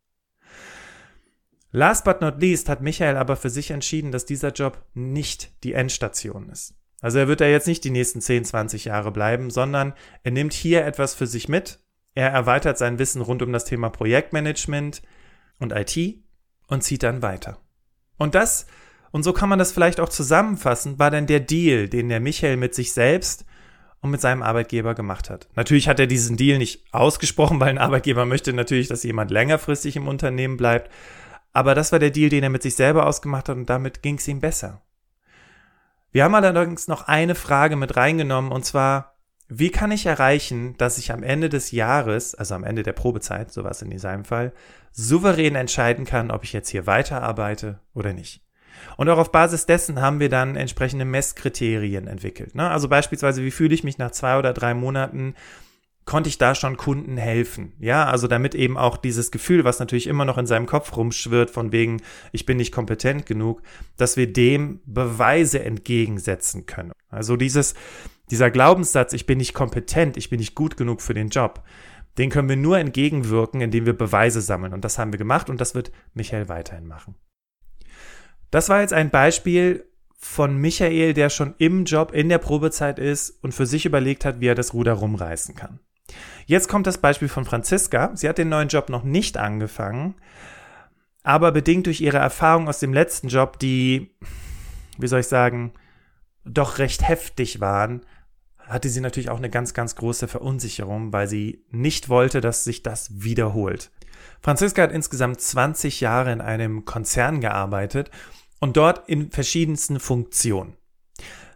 [1.72, 5.74] Last but not least hat Michael aber für sich entschieden, dass dieser Job nicht die
[5.74, 6.76] Endstation ist.
[7.04, 10.54] Also er wird da jetzt nicht die nächsten 10, 20 Jahre bleiben, sondern er nimmt
[10.54, 11.80] hier etwas für sich mit.
[12.16, 15.02] Er erweitert sein Wissen rund um das Thema Projektmanagement
[15.60, 16.24] und IT
[16.68, 17.58] und zieht dann weiter.
[18.18, 18.68] Und das,
[19.12, 22.56] und so kann man das vielleicht auch zusammenfassen, war dann der Deal, den der Michael
[22.56, 23.44] mit sich selbst
[24.00, 25.50] und mit seinem Arbeitgeber gemacht hat.
[25.56, 29.98] Natürlich hat er diesen Deal nicht ausgesprochen, weil ein Arbeitgeber möchte natürlich, dass jemand längerfristig
[29.98, 30.90] im Unternehmen bleibt.
[31.52, 34.16] Aber das war der Deal, den er mit sich selber ausgemacht hat und damit ging
[34.16, 34.83] es ihm besser.
[36.14, 39.16] Wir haben allerdings noch eine Frage mit reingenommen und zwar,
[39.48, 43.52] wie kann ich erreichen, dass ich am Ende des Jahres, also am Ende der Probezeit,
[43.52, 44.54] so war es in seinem Fall,
[44.92, 48.44] souverän entscheiden kann, ob ich jetzt hier weiterarbeite oder nicht.
[48.96, 52.54] Und auch auf Basis dessen haben wir dann entsprechende Messkriterien entwickelt.
[52.54, 52.70] Ne?
[52.70, 55.34] Also beispielsweise, wie fühle ich mich nach zwei oder drei Monaten
[56.06, 57.74] konnte ich da schon Kunden helfen.
[57.80, 61.50] Ja, also damit eben auch dieses Gefühl, was natürlich immer noch in seinem Kopf rumschwirrt,
[61.50, 63.62] von wegen, ich bin nicht kompetent genug,
[63.98, 66.92] dass wir dem Beweise entgegensetzen können.
[67.10, 67.76] Also dieses,
[68.30, 71.64] Dieser Glaubenssatz, ich bin nicht kompetent, ich bin nicht gut genug für den Job,
[72.18, 74.74] den können wir nur entgegenwirken, indem wir Beweise sammeln.
[74.74, 77.16] Und das haben wir gemacht und das wird Michael weiterhin machen.
[78.50, 79.86] Das war jetzt ein Beispiel
[80.18, 84.40] von Michael, der schon im Job in der Probezeit ist und für sich überlegt hat,
[84.40, 85.80] wie er das Ruder rumreißen kann.
[86.46, 88.12] Jetzt kommt das Beispiel von Franziska.
[88.16, 90.16] Sie hat den neuen Job noch nicht angefangen,
[91.24, 94.12] aber bedingt durch ihre Erfahrung aus dem letzten Job, die,
[94.98, 95.74] wie soll ich sagen,
[96.46, 98.02] doch recht heftig waren,
[98.58, 102.84] hatte sie natürlich auch eine ganz, ganz große Verunsicherung, weil sie nicht wollte, dass sich
[102.84, 103.92] das wiederholt.
[104.42, 108.10] Franziska hat insgesamt 20 Jahre in einem Konzern gearbeitet
[108.60, 110.76] und dort in verschiedensten Funktionen.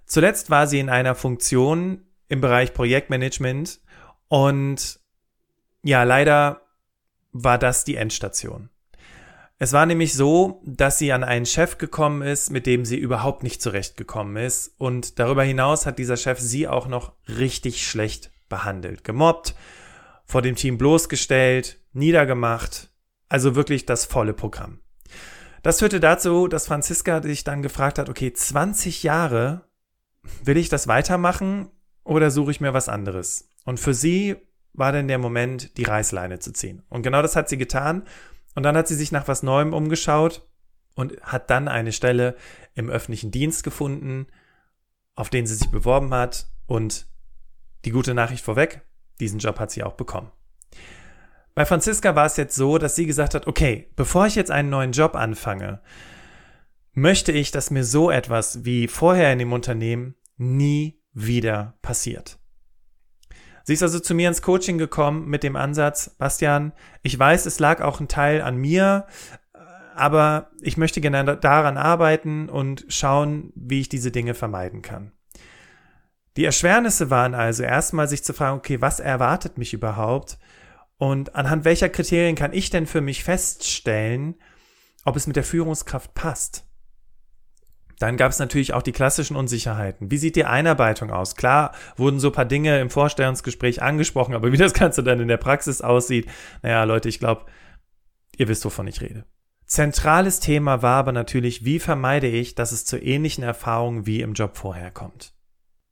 [0.05, 3.79] Zuletzt war sie in einer Funktion im Bereich Projektmanagement
[4.27, 4.99] und
[5.83, 6.61] ja, leider
[7.31, 8.69] war das die Endstation.
[9.59, 13.41] Es war nämlich so, dass sie an einen Chef gekommen ist, mit dem sie überhaupt
[13.41, 14.75] nicht zurechtgekommen ist.
[14.77, 19.55] Und darüber hinaus hat dieser Chef sie auch noch richtig schlecht behandelt, gemobbt,
[20.25, 22.91] vor dem Team bloßgestellt, niedergemacht.
[23.29, 24.79] Also wirklich das volle Programm.
[25.63, 29.63] Das führte dazu, dass Franziska sich dann gefragt hat, okay, 20 Jahre,
[30.43, 31.69] will ich das weitermachen
[32.03, 33.49] oder suche ich mir was anderes?
[33.67, 34.37] Und für sie
[34.71, 36.83] war dann der Moment, die Reißleine zu ziehen.
[36.87, 38.03] Und genau das hat sie getan.
[38.55, 40.47] Und dann hat sie sich nach was Neuem umgeschaut
[40.95, 42.37] und hat dann eine Stelle
[42.75, 44.27] im öffentlichen Dienst gefunden,
[45.15, 46.47] auf den sie sich beworben hat.
[46.65, 47.07] Und
[47.83, 48.87] die gute Nachricht vorweg,
[49.19, 50.31] diesen Job hat sie auch bekommen.
[51.53, 54.69] Bei Franziska war es jetzt so, dass sie gesagt hat, okay, bevor ich jetzt einen
[54.69, 55.81] neuen Job anfange,
[56.93, 62.39] möchte ich, dass mir so etwas wie vorher in dem Unternehmen nie wieder passiert.
[63.67, 66.71] Sie ist also zu mir ins Coaching gekommen mit dem Ansatz, Bastian,
[67.03, 69.07] ich weiß, es lag auch ein Teil an mir,
[69.93, 75.11] aber ich möchte gerne daran arbeiten und schauen, wie ich diese Dinge vermeiden kann.
[76.37, 80.37] Die Erschwernisse waren also erstmal sich zu fragen, okay, was erwartet mich überhaupt?
[80.97, 84.35] Und anhand welcher Kriterien kann ich denn für mich feststellen,
[85.03, 86.66] ob es mit der Führungskraft passt?
[87.99, 90.11] Dann gab es natürlich auch die klassischen Unsicherheiten.
[90.11, 91.35] Wie sieht die Einarbeitung aus?
[91.35, 95.37] Klar wurden so paar Dinge im Vorstellungsgespräch angesprochen, aber wie das Ganze dann in der
[95.37, 96.29] Praxis aussieht,
[96.61, 97.45] naja, Leute, ich glaube,
[98.37, 99.25] ihr wisst, wovon ich rede.
[99.65, 104.33] Zentrales Thema war aber natürlich, wie vermeide ich, dass es zu ähnlichen Erfahrungen wie im
[104.33, 105.33] Job vorher kommt.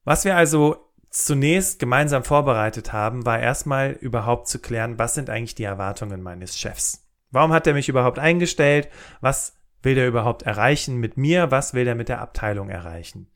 [0.05, 0.77] Was wir also
[1.09, 6.57] zunächst gemeinsam vorbereitet haben, war erstmal überhaupt zu klären, was sind eigentlich die Erwartungen meines
[6.57, 7.05] Chefs?
[7.31, 8.87] Warum hat er mich überhaupt eingestellt?
[9.19, 11.51] Was will er überhaupt erreichen mit mir?
[11.51, 13.27] Was will er mit der Abteilung erreichen?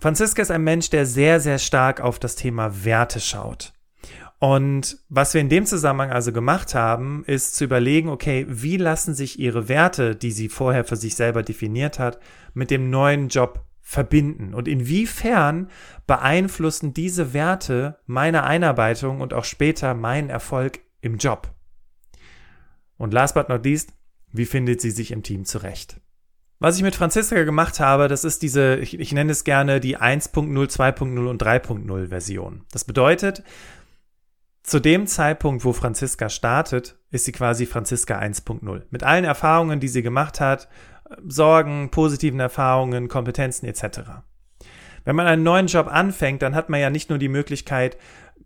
[0.00, 3.72] Franziska ist ein Mensch, der sehr, sehr stark auf das Thema Werte schaut.
[4.38, 9.14] Und was wir in dem Zusammenhang also gemacht haben, ist zu überlegen, okay, wie lassen
[9.14, 12.18] sich ihre Werte, die sie vorher für sich selber definiert hat,
[12.52, 14.52] mit dem neuen Job verbinden?
[14.52, 15.70] Und inwiefern
[16.06, 21.54] beeinflussen diese Werte meine Einarbeitung und auch später meinen Erfolg im Job?
[22.98, 23.94] Und last but not least,
[24.34, 26.00] wie findet sie sich im Team zurecht?
[26.58, 29.98] Was ich mit Franziska gemacht habe, das ist diese, ich, ich nenne es gerne die
[29.98, 32.64] 1.0, 2.0 und 3.0 Version.
[32.72, 33.42] Das bedeutet,
[34.62, 38.82] zu dem Zeitpunkt, wo Franziska startet, ist sie quasi Franziska 1.0.
[38.90, 40.68] Mit allen Erfahrungen, die sie gemacht hat,
[41.26, 44.22] Sorgen, positiven Erfahrungen, Kompetenzen etc.
[45.04, 47.98] Wenn man einen neuen Job anfängt, dann hat man ja nicht nur die Möglichkeit,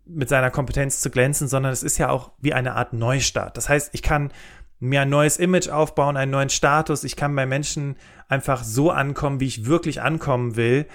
[0.05, 3.55] mit seiner Kompetenz zu glänzen, sondern es ist ja auch wie eine Art Neustart.
[3.55, 4.31] Das heißt, ich kann
[4.79, 7.03] mir ein neues Image aufbauen, einen neuen Status.
[7.03, 10.85] Ich kann bei Menschen einfach so ankommen, wie ich wirklich ankommen will.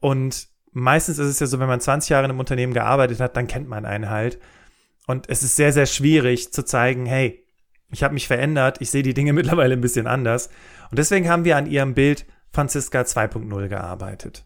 [0.00, 3.36] Und meistens ist es ja so, wenn man 20 Jahre in einem Unternehmen gearbeitet hat,
[3.36, 4.38] dann kennt man einen halt.
[5.06, 7.44] Und es ist sehr, sehr schwierig zu zeigen, hey,
[7.92, 10.48] ich habe mich verändert, ich sehe die Dinge mittlerweile ein bisschen anders.
[10.90, 14.44] Und deswegen haben wir an ihrem Bild Franziska 2.0 gearbeitet.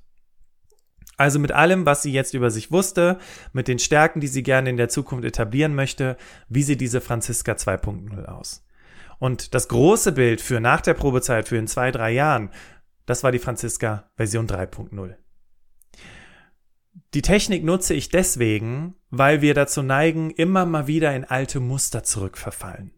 [1.16, 3.18] Also mit allem, was sie jetzt über sich wusste,
[3.52, 6.16] mit den Stärken, die sie gerne in der Zukunft etablieren möchte,
[6.48, 8.64] wie sieht diese Franziska 2.0 aus?
[9.18, 12.50] Und das große Bild für nach der Probezeit, für in zwei, drei Jahren,
[13.07, 15.14] das war die Franziska Version 3.0.
[17.14, 22.03] Die Technik nutze ich deswegen, weil wir dazu neigen, immer mal wieder in alte Muster
[22.03, 22.92] zurückverfallen.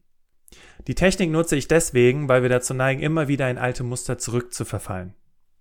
[0.86, 5.14] Die Technik nutze ich deswegen, weil wir dazu neigen, immer wieder in alte Muster zurückzuverfallen.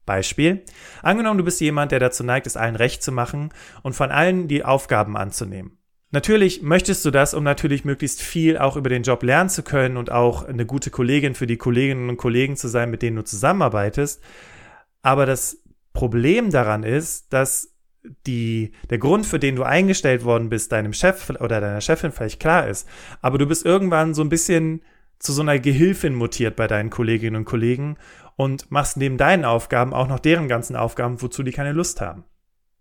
[0.06, 0.64] Beispiel.
[1.02, 3.50] Angenommen, du bist jemand, der dazu neigt, es allen recht zu machen
[3.82, 5.78] und von allen die Aufgaben anzunehmen.
[6.12, 9.98] Natürlich möchtest du das, um natürlich möglichst viel auch über den Job lernen zu können
[9.98, 13.24] und auch eine gute Kollegin für die Kolleginnen und Kollegen zu sein, mit denen du
[13.24, 14.22] zusammenarbeitest.
[15.02, 15.62] Aber das
[15.94, 17.76] Problem daran ist, dass
[18.28, 22.40] die, der Grund, für den du eingestellt worden bist, deinem Chef oder deiner Chefin vielleicht
[22.40, 22.88] klar ist.
[23.22, 24.82] Aber du bist irgendwann so ein bisschen
[25.20, 27.98] zu so einer Gehilfin mutiert bei deinen Kolleginnen und Kollegen
[28.36, 32.26] und machst neben deinen Aufgaben auch noch deren ganzen Aufgaben, wozu die keine Lust haben.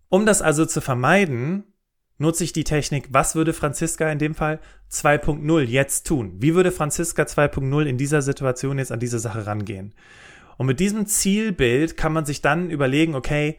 [0.09, 1.74] Um das also zu vermeiden,
[2.19, 6.35] nutze ich die Technik, was würde Franziska in dem Fall 2.0 jetzt tun?
[6.39, 9.95] Wie würde Franziska 2.0 in dieser Situation jetzt an diese Sache rangehen?
[10.57, 13.59] Und mit diesem Zielbild kann man sich dann überlegen, okay,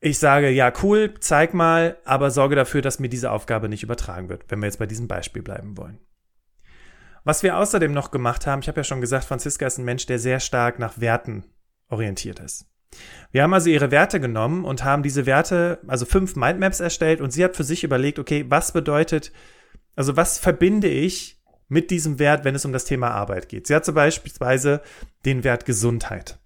[0.00, 4.28] ich sage, ja, cool, zeig mal, aber sorge dafür, dass mir diese Aufgabe nicht übertragen
[4.28, 5.98] wird, wenn wir jetzt bei diesem Beispiel bleiben wollen.
[7.24, 10.06] Was wir außerdem noch gemacht haben, ich habe ja schon gesagt, Franziska ist ein Mensch,
[10.06, 11.44] der sehr stark nach Werten
[11.88, 12.66] orientiert ist.
[13.32, 17.32] Wir haben also ihre Werte genommen und haben diese Werte, also fünf Mindmaps erstellt und
[17.32, 19.32] sie hat für sich überlegt, okay, was bedeutet,
[19.94, 23.66] also was verbinde ich mit diesem Wert, wenn es um das Thema Arbeit geht?
[23.66, 24.80] Sie hat zum Beispiel
[25.24, 26.38] den Wert Gesundheit.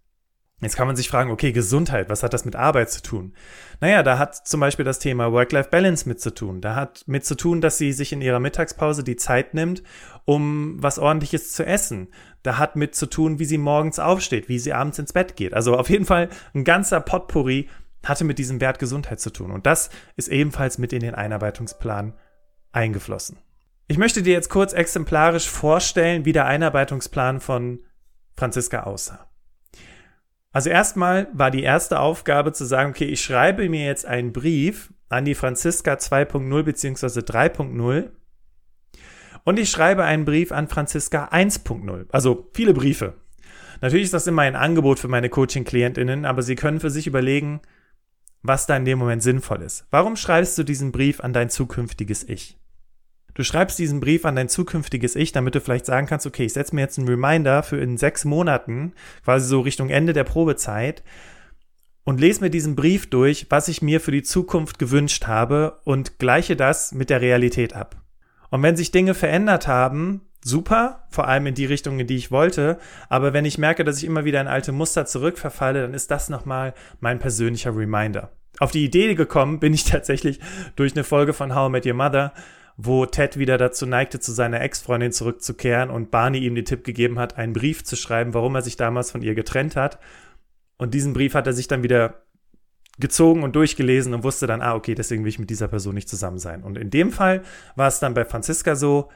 [0.60, 3.32] Jetzt kann man sich fragen, okay, Gesundheit, was hat das mit Arbeit zu tun?
[3.80, 6.60] Naja, da hat zum Beispiel das Thema Work-Life-Balance mit zu tun.
[6.60, 9.82] Da hat mit zu tun, dass sie sich in ihrer Mittagspause die Zeit nimmt,
[10.26, 12.08] um was ordentliches zu essen.
[12.42, 15.54] Da hat mit zu tun, wie sie morgens aufsteht, wie sie abends ins Bett geht.
[15.54, 17.68] Also auf jeden Fall ein ganzer Potpourri
[18.04, 19.50] hatte mit diesem Wert Gesundheit zu tun.
[19.50, 22.14] Und das ist ebenfalls mit in den Einarbeitungsplan
[22.72, 23.38] eingeflossen.
[23.88, 27.80] Ich möchte dir jetzt kurz exemplarisch vorstellen, wie der Einarbeitungsplan von
[28.36, 29.29] Franziska aussah.
[30.52, 34.92] Also erstmal war die erste Aufgabe zu sagen, okay, ich schreibe mir jetzt einen Brief
[35.08, 37.20] an die Franziska 2.0 bzw.
[37.20, 38.10] 3.0
[39.44, 42.06] und ich schreibe einen Brief an Franziska 1.0.
[42.10, 43.14] Also viele Briefe.
[43.80, 47.60] Natürlich ist das immer ein Angebot für meine Coaching-KlientInnen, aber sie können für sich überlegen,
[48.42, 49.86] was da in dem Moment sinnvoll ist.
[49.90, 52.59] Warum schreibst du diesen Brief an dein zukünftiges Ich?
[53.40, 56.52] Du schreibst diesen Brief an dein zukünftiges Ich, damit du vielleicht sagen kannst, okay, ich
[56.52, 58.92] setze mir jetzt einen Reminder für in sechs Monaten,
[59.24, 61.02] quasi so Richtung Ende der Probezeit,
[62.04, 66.18] und lese mir diesen Brief durch, was ich mir für die Zukunft gewünscht habe und
[66.18, 67.96] gleiche das mit der Realität ab.
[68.50, 72.30] Und wenn sich Dinge verändert haben, super, vor allem in die Richtung, in die ich
[72.30, 76.10] wollte, aber wenn ich merke, dass ich immer wieder in alte Muster zurückverfalle, dann ist
[76.10, 78.32] das nochmal mein persönlicher Reminder.
[78.58, 80.40] Auf die Idee gekommen bin ich tatsächlich
[80.76, 82.34] durch eine Folge von How I Met Your Mother,
[82.82, 87.18] wo Ted wieder dazu neigte, zu seiner Ex-Freundin zurückzukehren und Barney ihm den Tipp gegeben
[87.18, 89.98] hat, einen Brief zu schreiben, warum er sich damals von ihr getrennt hat.
[90.78, 92.22] Und diesen Brief hat er sich dann wieder
[92.98, 96.08] gezogen und durchgelesen und wusste dann, ah, okay, deswegen will ich mit dieser Person nicht
[96.08, 96.62] zusammen sein.
[96.62, 97.42] Und in dem Fall
[97.76, 99.10] war es dann bei Franziska so,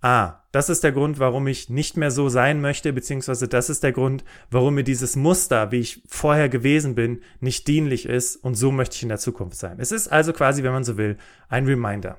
[0.00, 3.82] ah, das ist der Grund, warum ich nicht mehr so sein möchte, beziehungsweise das ist
[3.82, 8.54] der Grund, warum mir dieses Muster, wie ich vorher gewesen bin, nicht dienlich ist und
[8.54, 9.78] so möchte ich in der Zukunft sein.
[9.80, 11.18] Es ist also quasi, wenn man so will,
[11.50, 12.18] ein Reminder.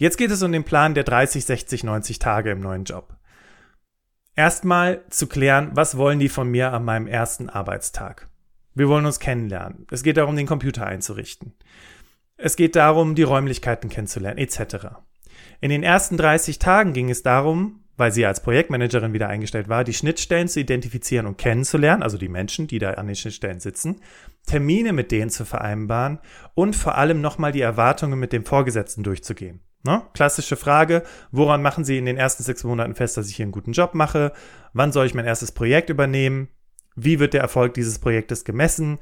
[0.00, 3.18] Jetzt geht es um den Plan der 30, 60, 90 Tage im neuen Job.
[4.34, 8.30] Erstmal zu klären, was wollen die von mir an meinem ersten Arbeitstag?
[8.74, 9.86] Wir wollen uns kennenlernen.
[9.90, 11.52] Es geht darum, den Computer einzurichten.
[12.38, 14.86] Es geht darum, die Räumlichkeiten kennenzulernen, etc.
[15.60, 19.84] In den ersten 30 Tagen ging es darum, weil sie als Projektmanagerin wieder eingestellt war,
[19.84, 24.00] die Schnittstellen zu identifizieren und kennenzulernen, also die Menschen, die da an den Schnittstellen sitzen,
[24.46, 26.20] Termine mit denen zu vereinbaren
[26.54, 29.60] und vor allem nochmal die Erwartungen mit dem Vorgesetzten durchzugehen.
[29.82, 30.02] Ne?
[30.12, 33.52] Klassische Frage, woran machen Sie in den ersten sechs Monaten fest, dass ich hier einen
[33.52, 34.32] guten Job mache?
[34.72, 36.48] Wann soll ich mein erstes Projekt übernehmen?
[36.96, 38.98] Wie wird der Erfolg dieses Projektes gemessen?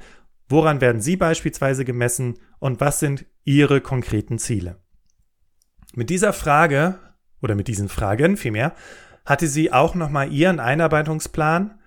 [0.47, 2.39] Woran werden Sie beispielsweise gemessen?
[2.59, 4.81] Und was sind Ihre konkreten Ziele?
[5.95, 6.97] Mit dieser Frage
[7.41, 8.73] oder mit diesen Fragen vielmehr
[9.25, 11.79] hatte sie auch nochmal ihren Einarbeitungsplan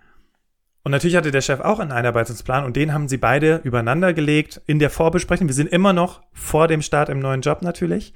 [0.84, 4.60] und natürlich hatte der Chef auch einen Einarbeitungsplan und den haben sie beide übereinander gelegt
[4.66, 5.46] in der Vorbesprechung.
[5.46, 8.14] Wir sind immer noch vor dem Start im neuen Job natürlich.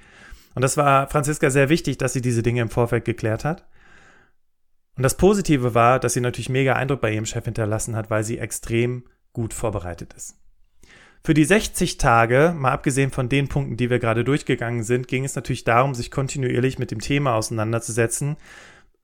[0.56, 3.66] Und das war Franziska sehr wichtig, dass sie diese Dinge im Vorfeld geklärt hat.
[4.96, 8.24] Und das Positive war, dass sie natürlich mega Eindruck bei ihrem Chef hinterlassen hat, weil
[8.24, 10.38] sie extrem gut vorbereitet ist.
[11.22, 15.26] Für die 60 Tage, mal abgesehen von den Punkten, die wir gerade durchgegangen sind, ging
[15.26, 18.38] es natürlich darum, sich kontinuierlich mit dem Thema auseinanderzusetzen,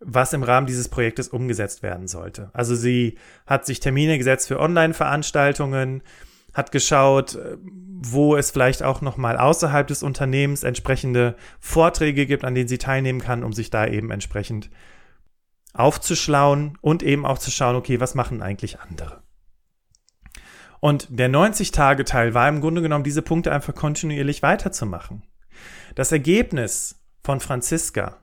[0.01, 2.49] was im Rahmen dieses Projektes umgesetzt werden sollte.
[2.55, 6.03] Also sie hat sich Termine gesetzt für Online-Veranstaltungen,
[6.55, 7.57] hat geschaut, äh,
[8.05, 12.79] wo es vielleicht auch noch mal außerhalb des Unternehmens entsprechende Vorträge gibt, an denen sie
[12.79, 14.71] teilnehmen kann, um sich da eben entsprechend
[15.73, 19.23] aufzuschlauen und eben auch zu schauen, okay, was machen eigentlich andere?
[20.81, 25.23] Und der 90-Tage-Teil war im Grunde genommen, diese Punkte einfach kontinuierlich weiterzumachen.
[25.95, 28.19] Das Ergebnis von Franziska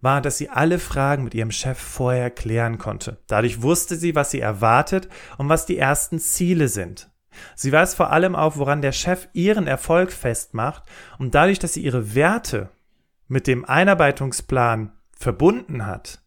[0.00, 3.18] war, dass sie alle Fragen mit ihrem Chef vorher klären konnte.
[3.26, 7.09] Dadurch wusste sie, was sie erwartet und was die ersten Ziele sind.
[7.54, 10.82] Sie weiß vor allem auch, woran der Chef ihren Erfolg festmacht
[11.18, 12.70] und dadurch, dass sie ihre Werte
[13.28, 16.20] mit dem Einarbeitungsplan verbunden hat,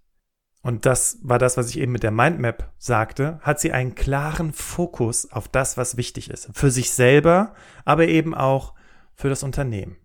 [0.63, 4.53] und das war das, was ich eben mit der Mindmap sagte, hat sie einen klaren
[4.53, 6.49] Fokus auf das, was wichtig ist.
[6.53, 8.73] Für sich selber, aber eben auch
[9.13, 9.97] für das Unternehmen.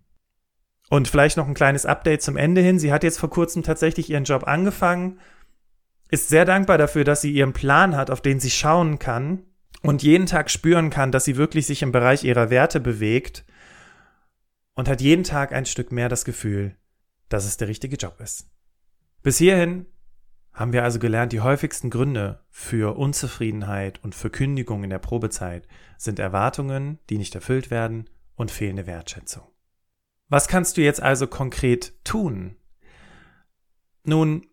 [0.90, 2.80] Und vielleicht noch ein kleines Update zum Ende hin.
[2.80, 5.20] Sie hat jetzt vor kurzem tatsächlich ihren Job angefangen,
[6.10, 9.44] ist sehr dankbar dafür, dass sie ihren Plan hat, auf den sie schauen kann
[9.82, 13.44] und jeden Tag spüren kann, dass sie wirklich sich im Bereich ihrer Werte bewegt
[14.74, 16.76] und hat jeden Tag ein Stück mehr das Gefühl,
[17.28, 18.50] dass es der richtige Job ist.
[19.22, 19.86] Bis hierhin
[20.52, 25.68] haben wir also gelernt, die häufigsten Gründe für Unzufriedenheit und für Kündigung in der Probezeit
[25.96, 29.44] sind Erwartungen, die nicht erfüllt werden und fehlende Wertschätzung.
[30.28, 32.56] Was kannst du jetzt also konkret tun?
[34.02, 34.46] Nun,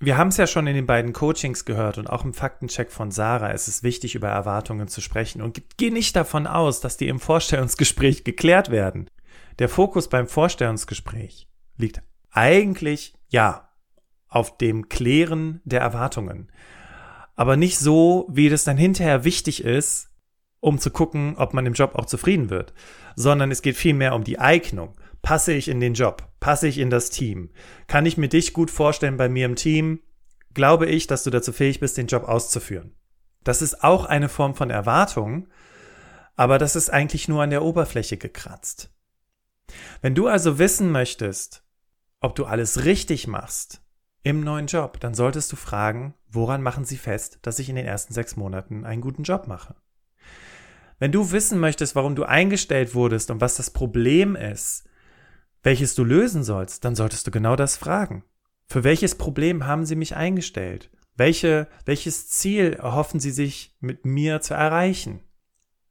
[0.00, 3.10] wir haben es ja schon in den beiden Coachings gehört und auch im Faktencheck von
[3.10, 3.50] Sarah.
[3.50, 7.18] Es ist wichtig, über Erwartungen zu sprechen und geh nicht davon aus, dass die im
[7.18, 9.10] Vorstellungsgespräch geklärt werden.
[9.58, 13.68] Der Fokus beim Vorstellungsgespräch liegt eigentlich, ja,
[14.28, 16.52] auf dem Klären der Erwartungen.
[17.34, 20.10] Aber nicht so, wie das dann hinterher wichtig ist,
[20.60, 22.72] um zu gucken, ob man im Job auch zufrieden wird,
[23.16, 24.94] sondern es geht vielmehr um die Eignung.
[25.22, 26.28] Passe ich in den Job?
[26.40, 27.50] Passe ich in das Team?
[27.86, 30.00] Kann ich mir dich gut vorstellen bei mir im Team?
[30.54, 32.94] Glaube ich, dass du dazu fähig bist, den Job auszuführen?
[33.44, 35.48] Das ist auch eine Form von Erwartung,
[36.36, 38.90] aber das ist eigentlich nur an der Oberfläche gekratzt.
[40.00, 41.64] Wenn du also wissen möchtest,
[42.20, 43.82] ob du alles richtig machst
[44.22, 47.86] im neuen Job, dann solltest du fragen, woran machen sie fest, dass ich in den
[47.86, 49.74] ersten sechs Monaten einen guten Job mache?
[50.98, 54.88] Wenn du wissen möchtest, warum du eingestellt wurdest und was das Problem ist,
[55.62, 58.24] welches du lösen sollst, dann solltest du genau das fragen.
[58.66, 60.90] Für welches Problem haben sie mich eingestellt?
[61.16, 65.20] Welche, welches Ziel erhoffen sie sich mit mir zu erreichen?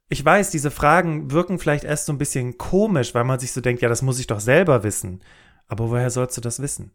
[0.09, 3.59] Ich weiß, diese Fragen wirken vielleicht erst so ein bisschen komisch, weil man sich so
[3.59, 5.21] denkt, ja, das muss ich doch selber wissen.
[5.67, 6.91] Aber woher sollst du das wissen?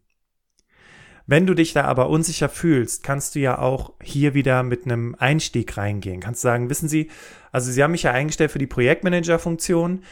[1.25, 5.15] Wenn du dich da aber unsicher fühlst, kannst du ja auch hier wieder mit einem
[5.17, 6.19] Einstieg reingehen.
[6.19, 7.09] Kannst sagen, wissen Sie,
[7.51, 10.03] also Sie haben mich ja eingestellt für die Projektmanager-Funktion.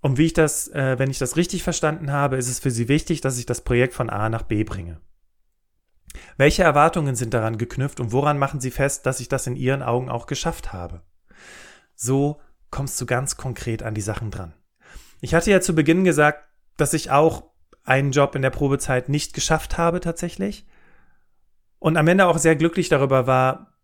[0.00, 2.88] Und wie ich das, äh, wenn ich das richtig verstanden habe, ist es für Sie
[2.88, 5.00] wichtig, dass ich das Projekt von A nach B bringe.
[6.36, 9.82] Welche Erwartungen sind daran geknüpft und woran machen Sie fest, dass ich das in Ihren
[9.82, 11.02] Augen auch geschafft habe?
[11.94, 14.54] So kommst du ganz konkret an die Sachen dran.
[15.20, 16.44] Ich hatte ja zu Beginn gesagt,
[16.76, 17.50] dass ich auch
[17.84, 20.66] einen Job in der Probezeit nicht geschafft habe tatsächlich
[21.78, 23.74] und am Ende auch sehr glücklich darüber war,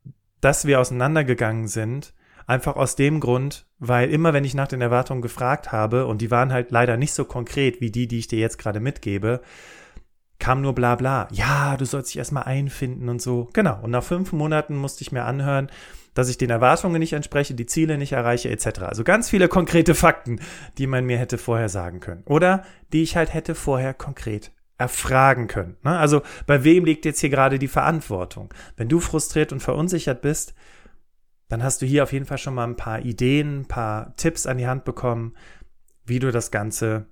[0.41, 2.15] dass wir auseinandergegangen sind
[2.47, 6.31] Einfach aus dem Grund, weil immer wenn ich nach den Erwartungen gefragt habe, und die
[6.31, 9.41] waren halt leider nicht so konkret wie die, die ich dir jetzt gerade mitgebe,
[10.39, 11.29] kam nur bla bla.
[11.33, 13.49] Ja, du sollst dich erstmal einfinden und so.
[13.53, 13.81] Genau.
[13.83, 15.71] Und nach fünf Monaten musste ich mir anhören,
[16.15, 18.81] dass ich den Erwartungen nicht entspreche, die Ziele nicht erreiche, etc.
[18.83, 20.41] Also ganz viele konkrete Fakten,
[20.79, 22.23] die man mir hätte vorher sagen können.
[22.25, 25.77] Oder die ich halt hätte vorher konkret erfragen können.
[25.83, 25.99] Ne?
[25.99, 28.53] Also bei wem liegt jetzt hier gerade die Verantwortung?
[28.77, 30.55] Wenn du frustriert und verunsichert bist,
[31.49, 34.47] dann hast du hier auf jeden Fall schon mal ein paar Ideen, ein paar Tipps
[34.47, 35.35] an die Hand bekommen,
[36.05, 37.07] wie du das Ganze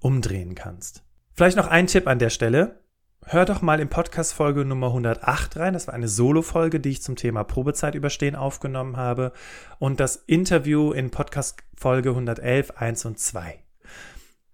[0.00, 1.04] umdrehen kannst.
[1.32, 2.80] Vielleicht noch ein Tipp an der Stelle.
[3.26, 5.72] Hör doch mal in Podcast Folge Nummer 108 rein.
[5.72, 9.32] Das war eine Solo-Folge, die ich zum Thema Probezeit überstehen aufgenommen habe.
[9.78, 13.58] Und das Interview in Podcast Folge 111, 1 und 2.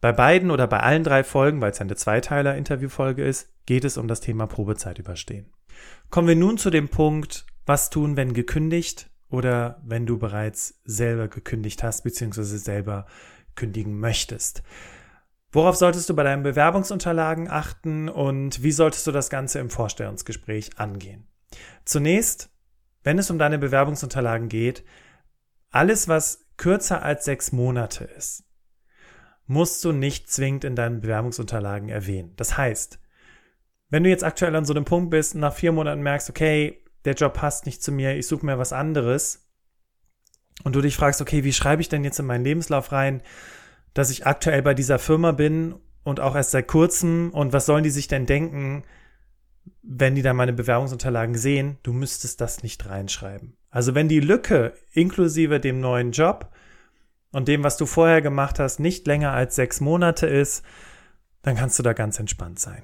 [0.00, 4.08] Bei beiden oder bei allen drei Folgen, weil es eine Zweiteiler-Interviewfolge ist, geht es um
[4.08, 5.52] das Thema Probezeit überstehen.
[6.08, 11.28] Kommen wir nun zu dem Punkt, was tun, wenn gekündigt oder wenn du bereits selber
[11.28, 13.06] gekündigt hast, beziehungsweise selber
[13.54, 14.62] kündigen möchtest?
[15.52, 20.78] Worauf solltest du bei deinen Bewerbungsunterlagen achten und wie solltest du das Ganze im Vorstellungsgespräch
[20.78, 21.26] angehen?
[21.84, 22.50] Zunächst,
[23.02, 24.84] wenn es um deine Bewerbungsunterlagen geht,
[25.70, 28.44] alles, was kürzer als sechs Monate ist,
[29.46, 32.34] musst du nicht zwingend in deinen Bewerbungsunterlagen erwähnen.
[32.36, 33.00] Das heißt,
[33.88, 36.84] wenn du jetzt aktuell an so einem Punkt bist und nach vier Monaten merkst, okay,
[37.04, 39.46] der Job passt nicht zu mir, ich suche mir was anderes.
[40.64, 43.22] Und du dich fragst, okay, wie schreibe ich denn jetzt in meinen Lebenslauf rein,
[43.94, 47.84] dass ich aktuell bei dieser Firma bin und auch erst seit kurzem und was sollen
[47.84, 48.84] die sich denn denken,
[49.82, 53.56] wenn die dann meine Bewerbungsunterlagen sehen, du müsstest das nicht reinschreiben.
[53.70, 56.52] Also wenn die Lücke inklusive dem neuen Job
[57.32, 60.64] und dem, was du vorher gemacht hast, nicht länger als sechs Monate ist,
[61.42, 62.82] dann kannst du da ganz entspannt sein.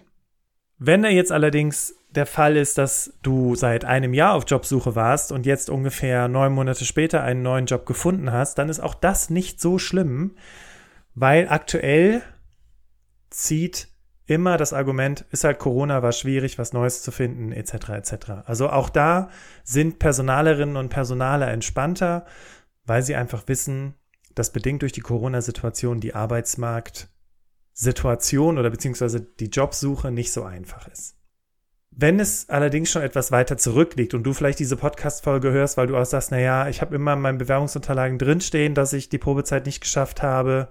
[0.79, 5.33] Wenn er jetzt allerdings der Fall ist, dass du seit einem Jahr auf Jobsuche warst
[5.33, 9.31] und jetzt ungefähr neun Monate später einen neuen Job gefunden hast, dann ist auch das
[9.31, 10.37] nicht so schlimm,
[11.15, 12.23] weil aktuell
[13.31, 13.89] zieht
[14.27, 17.91] immer das Argument, ist halt Corona, war schwierig, was Neues zu finden, etc.
[17.91, 18.15] etc.
[18.45, 19.31] Also auch da
[19.63, 22.27] sind Personalerinnen und Personaler entspannter,
[22.85, 23.95] weil sie einfach wissen,
[24.35, 26.15] dass bedingt durch die Corona-Situation die
[27.77, 31.17] Arbeitsmarktsituation oder beziehungsweise die Jobsuche nicht so einfach ist.
[31.91, 35.97] Wenn es allerdings schon etwas weiter zurückliegt und du vielleicht diese Podcast-Folge hörst, weil du
[35.97, 39.81] auch sagst, naja, ich habe immer in meinen Bewerbungsunterlagen drinstehen, dass ich die Probezeit nicht
[39.81, 40.69] geschafft habe,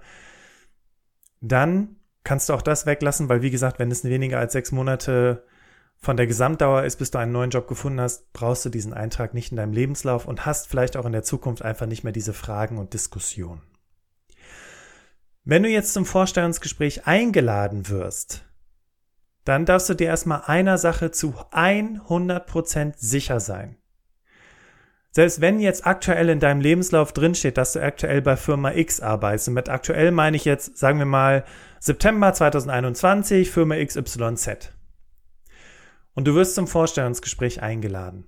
[1.40, 5.44] dann kannst du auch das weglassen, weil wie gesagt, wenn es weniger als sechs Monate
[5.98, 9.34] von der Gesamtdauer ist, bis du einen neuen Job gefunden hast, brauchst du diesen Eintrag
[9.34, 12.34] nicht in deinem Lebenslauf und hast vielleicht auch in der Zukunft einfach nicht mehr diese
[12.34, 13.62] Fragen und Diskussionen.
[15.48, 18.44] Wenn du jetzt zum Vorstellungsgespräch eingeladen wirst,
[19.44, 23.76] dann darfst du dir erstmal einer Sache zu 100% sicher sein.
[25.12, 29.46] Selbst wenn jetzt aktuell in deinem Lebenslauf drinsteht, dass du aktuell bei Firma X arbeitest,
[29.46, 31.44] und mit aktuell meine ich jetzt, sagen wir mal,
[31.78, 34.72] September 2021, Firma XYZ.
[36.14, 38.26] Und du wirst zum Vorstellungsgespräch eingeladen.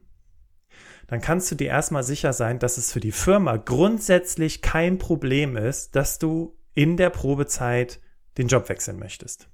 [1.09, 5.57] Dann kannst du dir erstmal sicher sein, dass es für die Firma grundsätzlich kein Problem
[5.57, 8.01] ist, dass du in der Probezeit
[8.39, 9.49] den Job wechseln möchtest.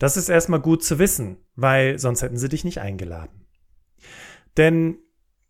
[0.00, 3.46] Das ist erstmal gut zu wissen, weil sonst hätten sie dich nicht eingeladen.
[4.56, 4.98] Denn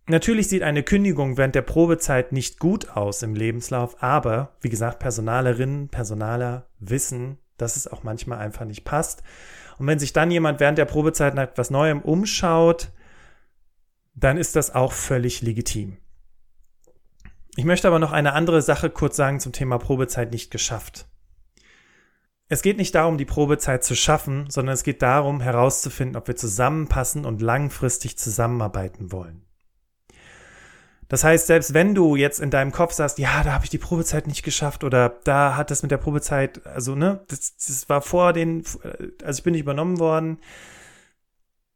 [0.07, 4.99] Natürlich sieht eine Kündigung während der Probezeit nicht gut aus im Lebenslauf, aber wie gesagt,
[4.99, 9.23] Personalerinnen, Personaler wissen, dass es auch manchmal einfach nicht passt.
[9.79, 12.91] Und wenn sich dann jemand während der Probezeit nach etwas Neuem umschaut,
[14.15, 15.97] dann ist das auch völlig legitim.
[17.57, 21.07] Ich möchte aber noch eine andere Sache kurz sagen zum Thema Probezeit nicht geschafft.
[22.49, 26.37] Es geht nicht darum, die Probezeit zu schaffen, sondern es geht darum, herauszufinden, ob wir
[26.37, 29.45] zusammenpassen und langfristig zusammenarbeiten wollen.
[31.09, 33.79] Das heißt, selbst wenn du jetzt in deinem Kopf sagst, ja, da habe ich die
[33.79, 38.03] Probezeit nicht geschafft oder da hat das mit der Probezeit, also ne, das, das war
[38.03, 38.65] vor den,
[39.23, 40.39] also ich bin nicht übernommen worden,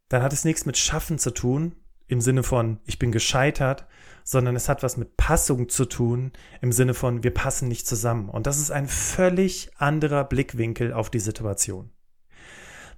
[0.09, 1.77] dann hat es nichts mit Schaffen zu tun,
[2.09, 3.87] im Sinne von, ich bin gescheitert,
[4.29, 8.29] sondern es hat was mit Passung zu tun, im Sinne von, wir passen nicht zusammen.
[8.29, 11.89] Und das ist ein völlig anderer Blickwinkel auf die Situation.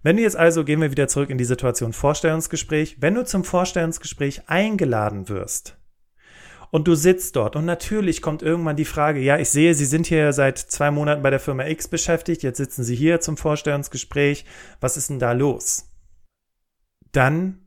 [0.02, 3.44] Wenn du jetzt also, gehen wir wieder zurück in die Situation Vorstellungsgespräch, wenn du zum
[3.44, 5.76] Vorstellungsgespräch eingeladen wirst,
[6.72, 10.06] und du sitzt dort und natürlich kommt irgendwann die Frage, ja, ich sehe, Sie sind
[10.06, 14.44] hier seit zwei Monaten bei der Firma X beschäftigt, jetzt sitzen Sie hier zum Vorstellungsgespräch,
[14.80, 15.88] was ist denn da los?
[17.12, 17.59] Dann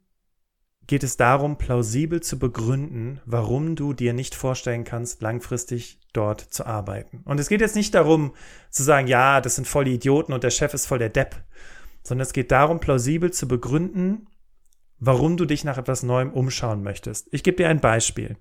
[0.87, 6.65] geht es darum, plausibel zu begründen, warum du dir nicht vorstellen kannst, langfristig dort zu
[6.65, 7.21] arbeiten.
[7.25, 8.33] Und es geht jetzt nicht darum
[8.69, 11.43] zu sagen, ja, das sind voll Idioten und der Chef ist voll der Depp,
[12.03, 14.27] sondern es geht darum, plausibel zu begründen,
[14.99, 17.27] warum du dich nach etwas Neuem umschauen möchtest.
[17.31, 18.37] Ich gebe dir ein Beispiel.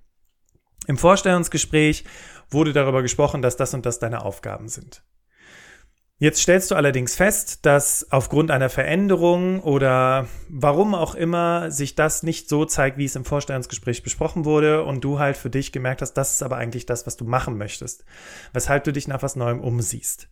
[0.86, 2.04] Im Vorstellungsgespräch
[2.50, 5.04] wurde darüber gesprochen, dass das und das deine Aufgaben sind.
[6.22, 12.22] Jetzt stellst du allerdings fest, dass aufgrund einer Veränderung oder warum auch immer sich das
[12.22, 16.00] nicht so zeigt, wie es im Vorstellungsgespräch besprochen wurde und du halt für dich gemerkt
[16.00, 18.04] hast, das ist aber eigentlich das, was du machen möchtest,
[18.52, 20.28] weshalb du dich nach was Neuem umsiehst.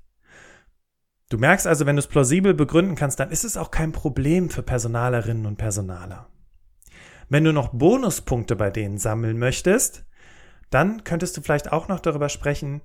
[1.28, 4.48] Du merkst also, wenn du es plausibel begründen kannst, dann ist es auch kein Problem
[4.48, 6.28] für Personalerinnen und Personaler.
[7.28, 10.04] Wenn du noch Bonuspunkte bei denen sammeln möchtest,
[10.70, 12.80] dann könntest du vielleicht auch noch darüber sprechen,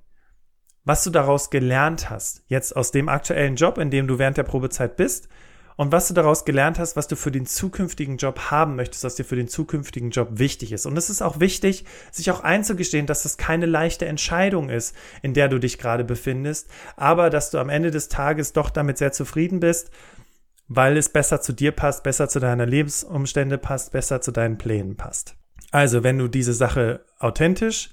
[0.86, 4.44] was du daraus gelernt hast, jetzt aus dem aktuellen Job, in dem du während der
[4.44, 5.28] Probezeit bist,
[5.78, 9.16] und was du daraus gelernt hast, was du für den zukünftigen Job haben möchtest, was
[9.16, 10.86] dir für den zukünftigen Job wichtig ist.
[10.86, 15.34] Und es ist auch wichtig, sich auch einzugestehen, dass es keine leichte Entscheidung ist, in
[15.34, 19.12] der du dich gerade befindest, aber dass du am Ende des Tages doch damit sehr
[19.12, 19.92] zufrieden bist,
[20.68, 24.96] weil es besser zu dir passt, besser zu deiner Lebensumstände passt, besser zu deinen Plänen
[24.96, 25.36] passt.
[25.72, 27.90] Also, wenn du diese Sache authentisch,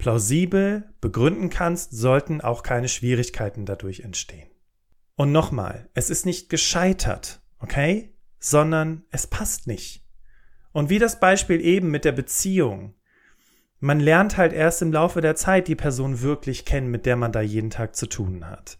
[0.00, 4.48] plausibel begründen kannst, sollten auch keine Schwierigkeiten dadurch entstehen.
[5.14, 8.14] Und nochmal, es ist nicht gescheitert, okay?
[8.38, 10.04] Sondern es passt nicht.
[10.72, 12.94] Und wie das Beispiel eben mit der Beziehung.
[13.80, 17.32] Man lernt halt erst im Laufe der Zeit die Person wirklich kennen, mit der man
[17.32, 18.78] da jeden Tag zu tun hat.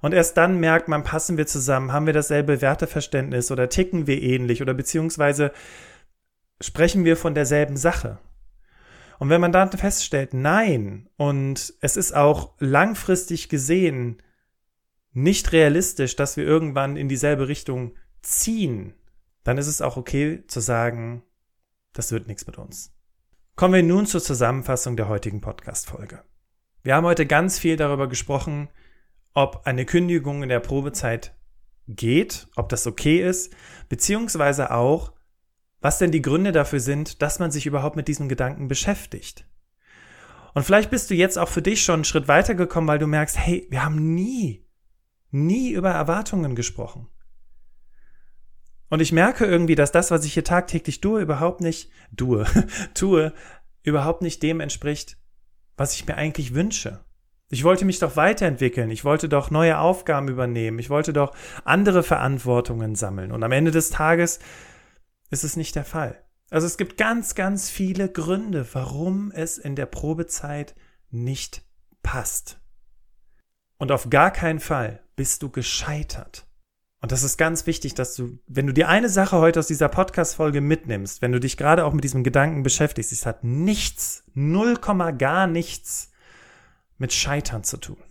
[0.00, 4.22] Und erst dann merkt man, passen wir zusammen, haben wir dasselbe Werteverständnis oder ticken wir
[4.22, 5.52] ähnlich oder beziehungsweise
[6.60, 8.18] sprechen wir von derselben Sache.
[9.18, 14.22] Und wenn man dann feststellt, nein, und es ist auch langfristig gesehen
[15.12, 18.94] nicht realistisch, dass wir irgendwann in dieselbe Richtung ziehen,
[19.42, 21.22] dann ist es auch okay zu sagen,
[21.92, 22.94] das wird nichts mit uns.
[23.56, 26.22] Kommen wir nun zur Zusammenfassung der heutigen Podcast-Folge.
[26.84, 28.68] Wir haben heute ganz viel darüber gesprochen,
[29.34, 31.34] ob eine Kündigung in der Probezeit
[31.88, 33.52] geht, ob das okay ist,
[33.88, 35.12] beziehungsweise auch,
[35.80, 39.46] was denn die Gründe dafür sind, dass man sich überhaupt mit diesem Gedanken beschäftigt.
[40.54, 43.06] Und vielleicht bist du jetzt auch für dich schon einen Schritt weiter gekommen, weil du
[43.06, 44.66] merkst, hey, wir haben nie,
[45.30, 47.08] nie über Erwartungen gesprochen.
[48.88, 52.46] Und ich merke irgendwie, dass das, was ich hier tagtäglich tue, überhaupt nicht, tue,
[52.94, 53.32] tue,
[53.82, 55.18] überhaupt nicht dem entspricht,
[55.76, 57.04] was ich mir eigentlich wünsche.
[57.50, 62.02] Ich wollte mich doch weiterentwickeln, ich wollte doch neue Aufgaben übernehmen, ich wollte doch andere
[62.02, 63.32] Verantwortungen sammeln.
[63.32, 64.38] Und am Ende des Tages
[65.30, 66.22] ist es nicht der Fall.
[66.50, 70.74] Also es gibt ganz, ganz viele Gründe, warum es in der Probezeit
[71.10, 71.62] nicht
[72.02, 72.58] passt.
[73.76, 76.46] Und auf gar keinen Fall bist du gescheitert.
[77.00, 79.88] Und das ist ganz wichtig, dass du, wenn du dir eine Sache heute aus dieser
[79.88, 84.76] Podcast-Folge mitnimmst, wenn du dich gerade auch mit diesem Gedanken beschäftigst, es hat nichts, null
[84.76, 86.10] Komma gar nichts
[86.96, 88.02] mit Scheitern zu tun.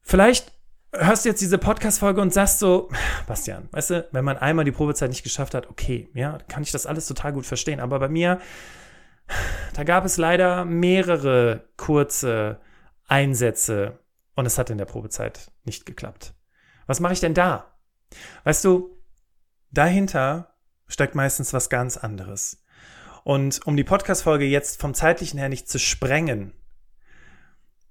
[0.00, 0.52] Vielleicht
[0.92, 2.90] hörst du jetzt diese Podcast-Folge und sagst so,
[3.26, 6.70] Bastian, weißt du, wenn man einmal die Probezeit nicht geschafft hat, okay, ja, kann ich
[6.70, 7.80] das alles total gut verstehen.
[7.80, 8.40] Aber bei mir,
[9.74, 12.60] da gab es leider mehrere kurze
[13.08, 13.98] Einsätze
[14.34, 16.34] und es hat in der Probezeit nicht geklappt.
[16.86, 17.72] Was mache ich denn da?
[18.44, 18.98] Weißt du,
[19.70, 20.54] dahinter
[20.86, 22.62] steckt meistens was ganz anderes.
[23.24, 26.52] Und um die Podcast-Folge jetzt vom zeitlichen her nicht zu sprengen,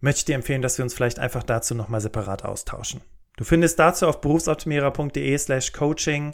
[0.01, 3.01] möchte ich dir empfehlen, dass wir uns vielleicht einfach dazu nochmal separat austauschen.
[3.37, 6.33] Du findest dazu auf berufsoptimierer.de slash coaching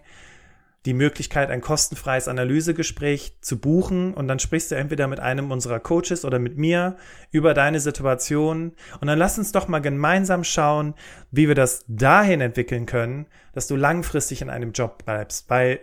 [0.86, 5.82] die Möglichkeit, ein kostenfreies Analysegespräch zu buchen und dann sprichst du entweder mit einem unserer
[5.82, 6.96] Coaches oder mit mir
[7.30, 10.94] über deine Situation und dann lass uns doch mal gemeinsam schauen,
[11.30, 15.82] wie wir das dahin entwickeln können, dass du langfristig in einem Job bleibst, weil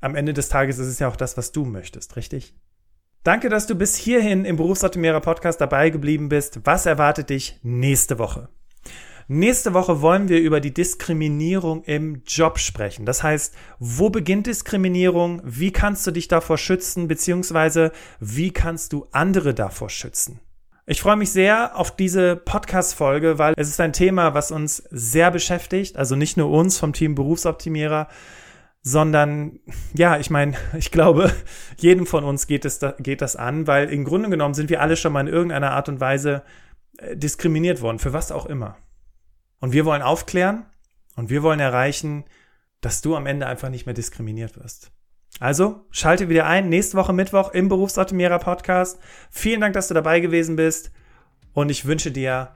[0.00, 2.54] am Ende des Tages ist es ja auch das, was du möchtest, richtig?
[3.24, 6.58] Danke, dass du bis hierhin im Berufsoptimierer Podcast dabei geblieben bist.
[6.64, 8.48] Was erwartet dich nächste Woche?
[9.28, 13.06] Nächste Woche wollen wir über die Diskriminierung im Job sprechen.
[13.06, 15.40] Das heißt, wo beginnt Diskriminierung?
[15.44, 17.06] Wie kannst du dich davor schützen?
[17.06, 20.40] Beziehungsweise, wie kannst du andere davor schützen?
[20.86, 25.30] Ich freue mich sehr auf diese Podcast-Folge, weil es ist ein Thema, was uns sehr
[25.30, 25.96] beschäftigt.
[25.96, 28.08] Also nicht nur uns vom Team Berufsoptimierer,
[28.82, 29.60] sondern
[29.94, 31.32] ja, ich meine, ich glaube,
[31.76, 34.80] jedem von uns geht, es da, geht das an, weil im Grunde genommen sind wir
[34.80, 36.42] alle schon mal in irgendeiner Art und Weise
[36.98, 38.76] äh, diskriminiert worden, für was auch immer.
[39.60, 40.66] Und wir wollen aufklären
[41.16, 42.24] und wir wollen erreichen,
[42.80, 44.90] dass du am Ende einfach nicht mehr diskriminiert wirst.
[45.38, 48.98] Also schalte wieder ein, nächste Woche Mittwoch im Berufsoptimierer Podcast.
[49.30, 50.90] Vielen Dank, dass du dabei gewesen bist
[51.54, 52.50] und ich wünsche dir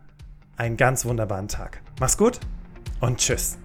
[0.57, 1.81] einen ganz wunderbaren Tag.
[2.01, 2.41] Mach's gut
[3.01, 3.59] und tschüss.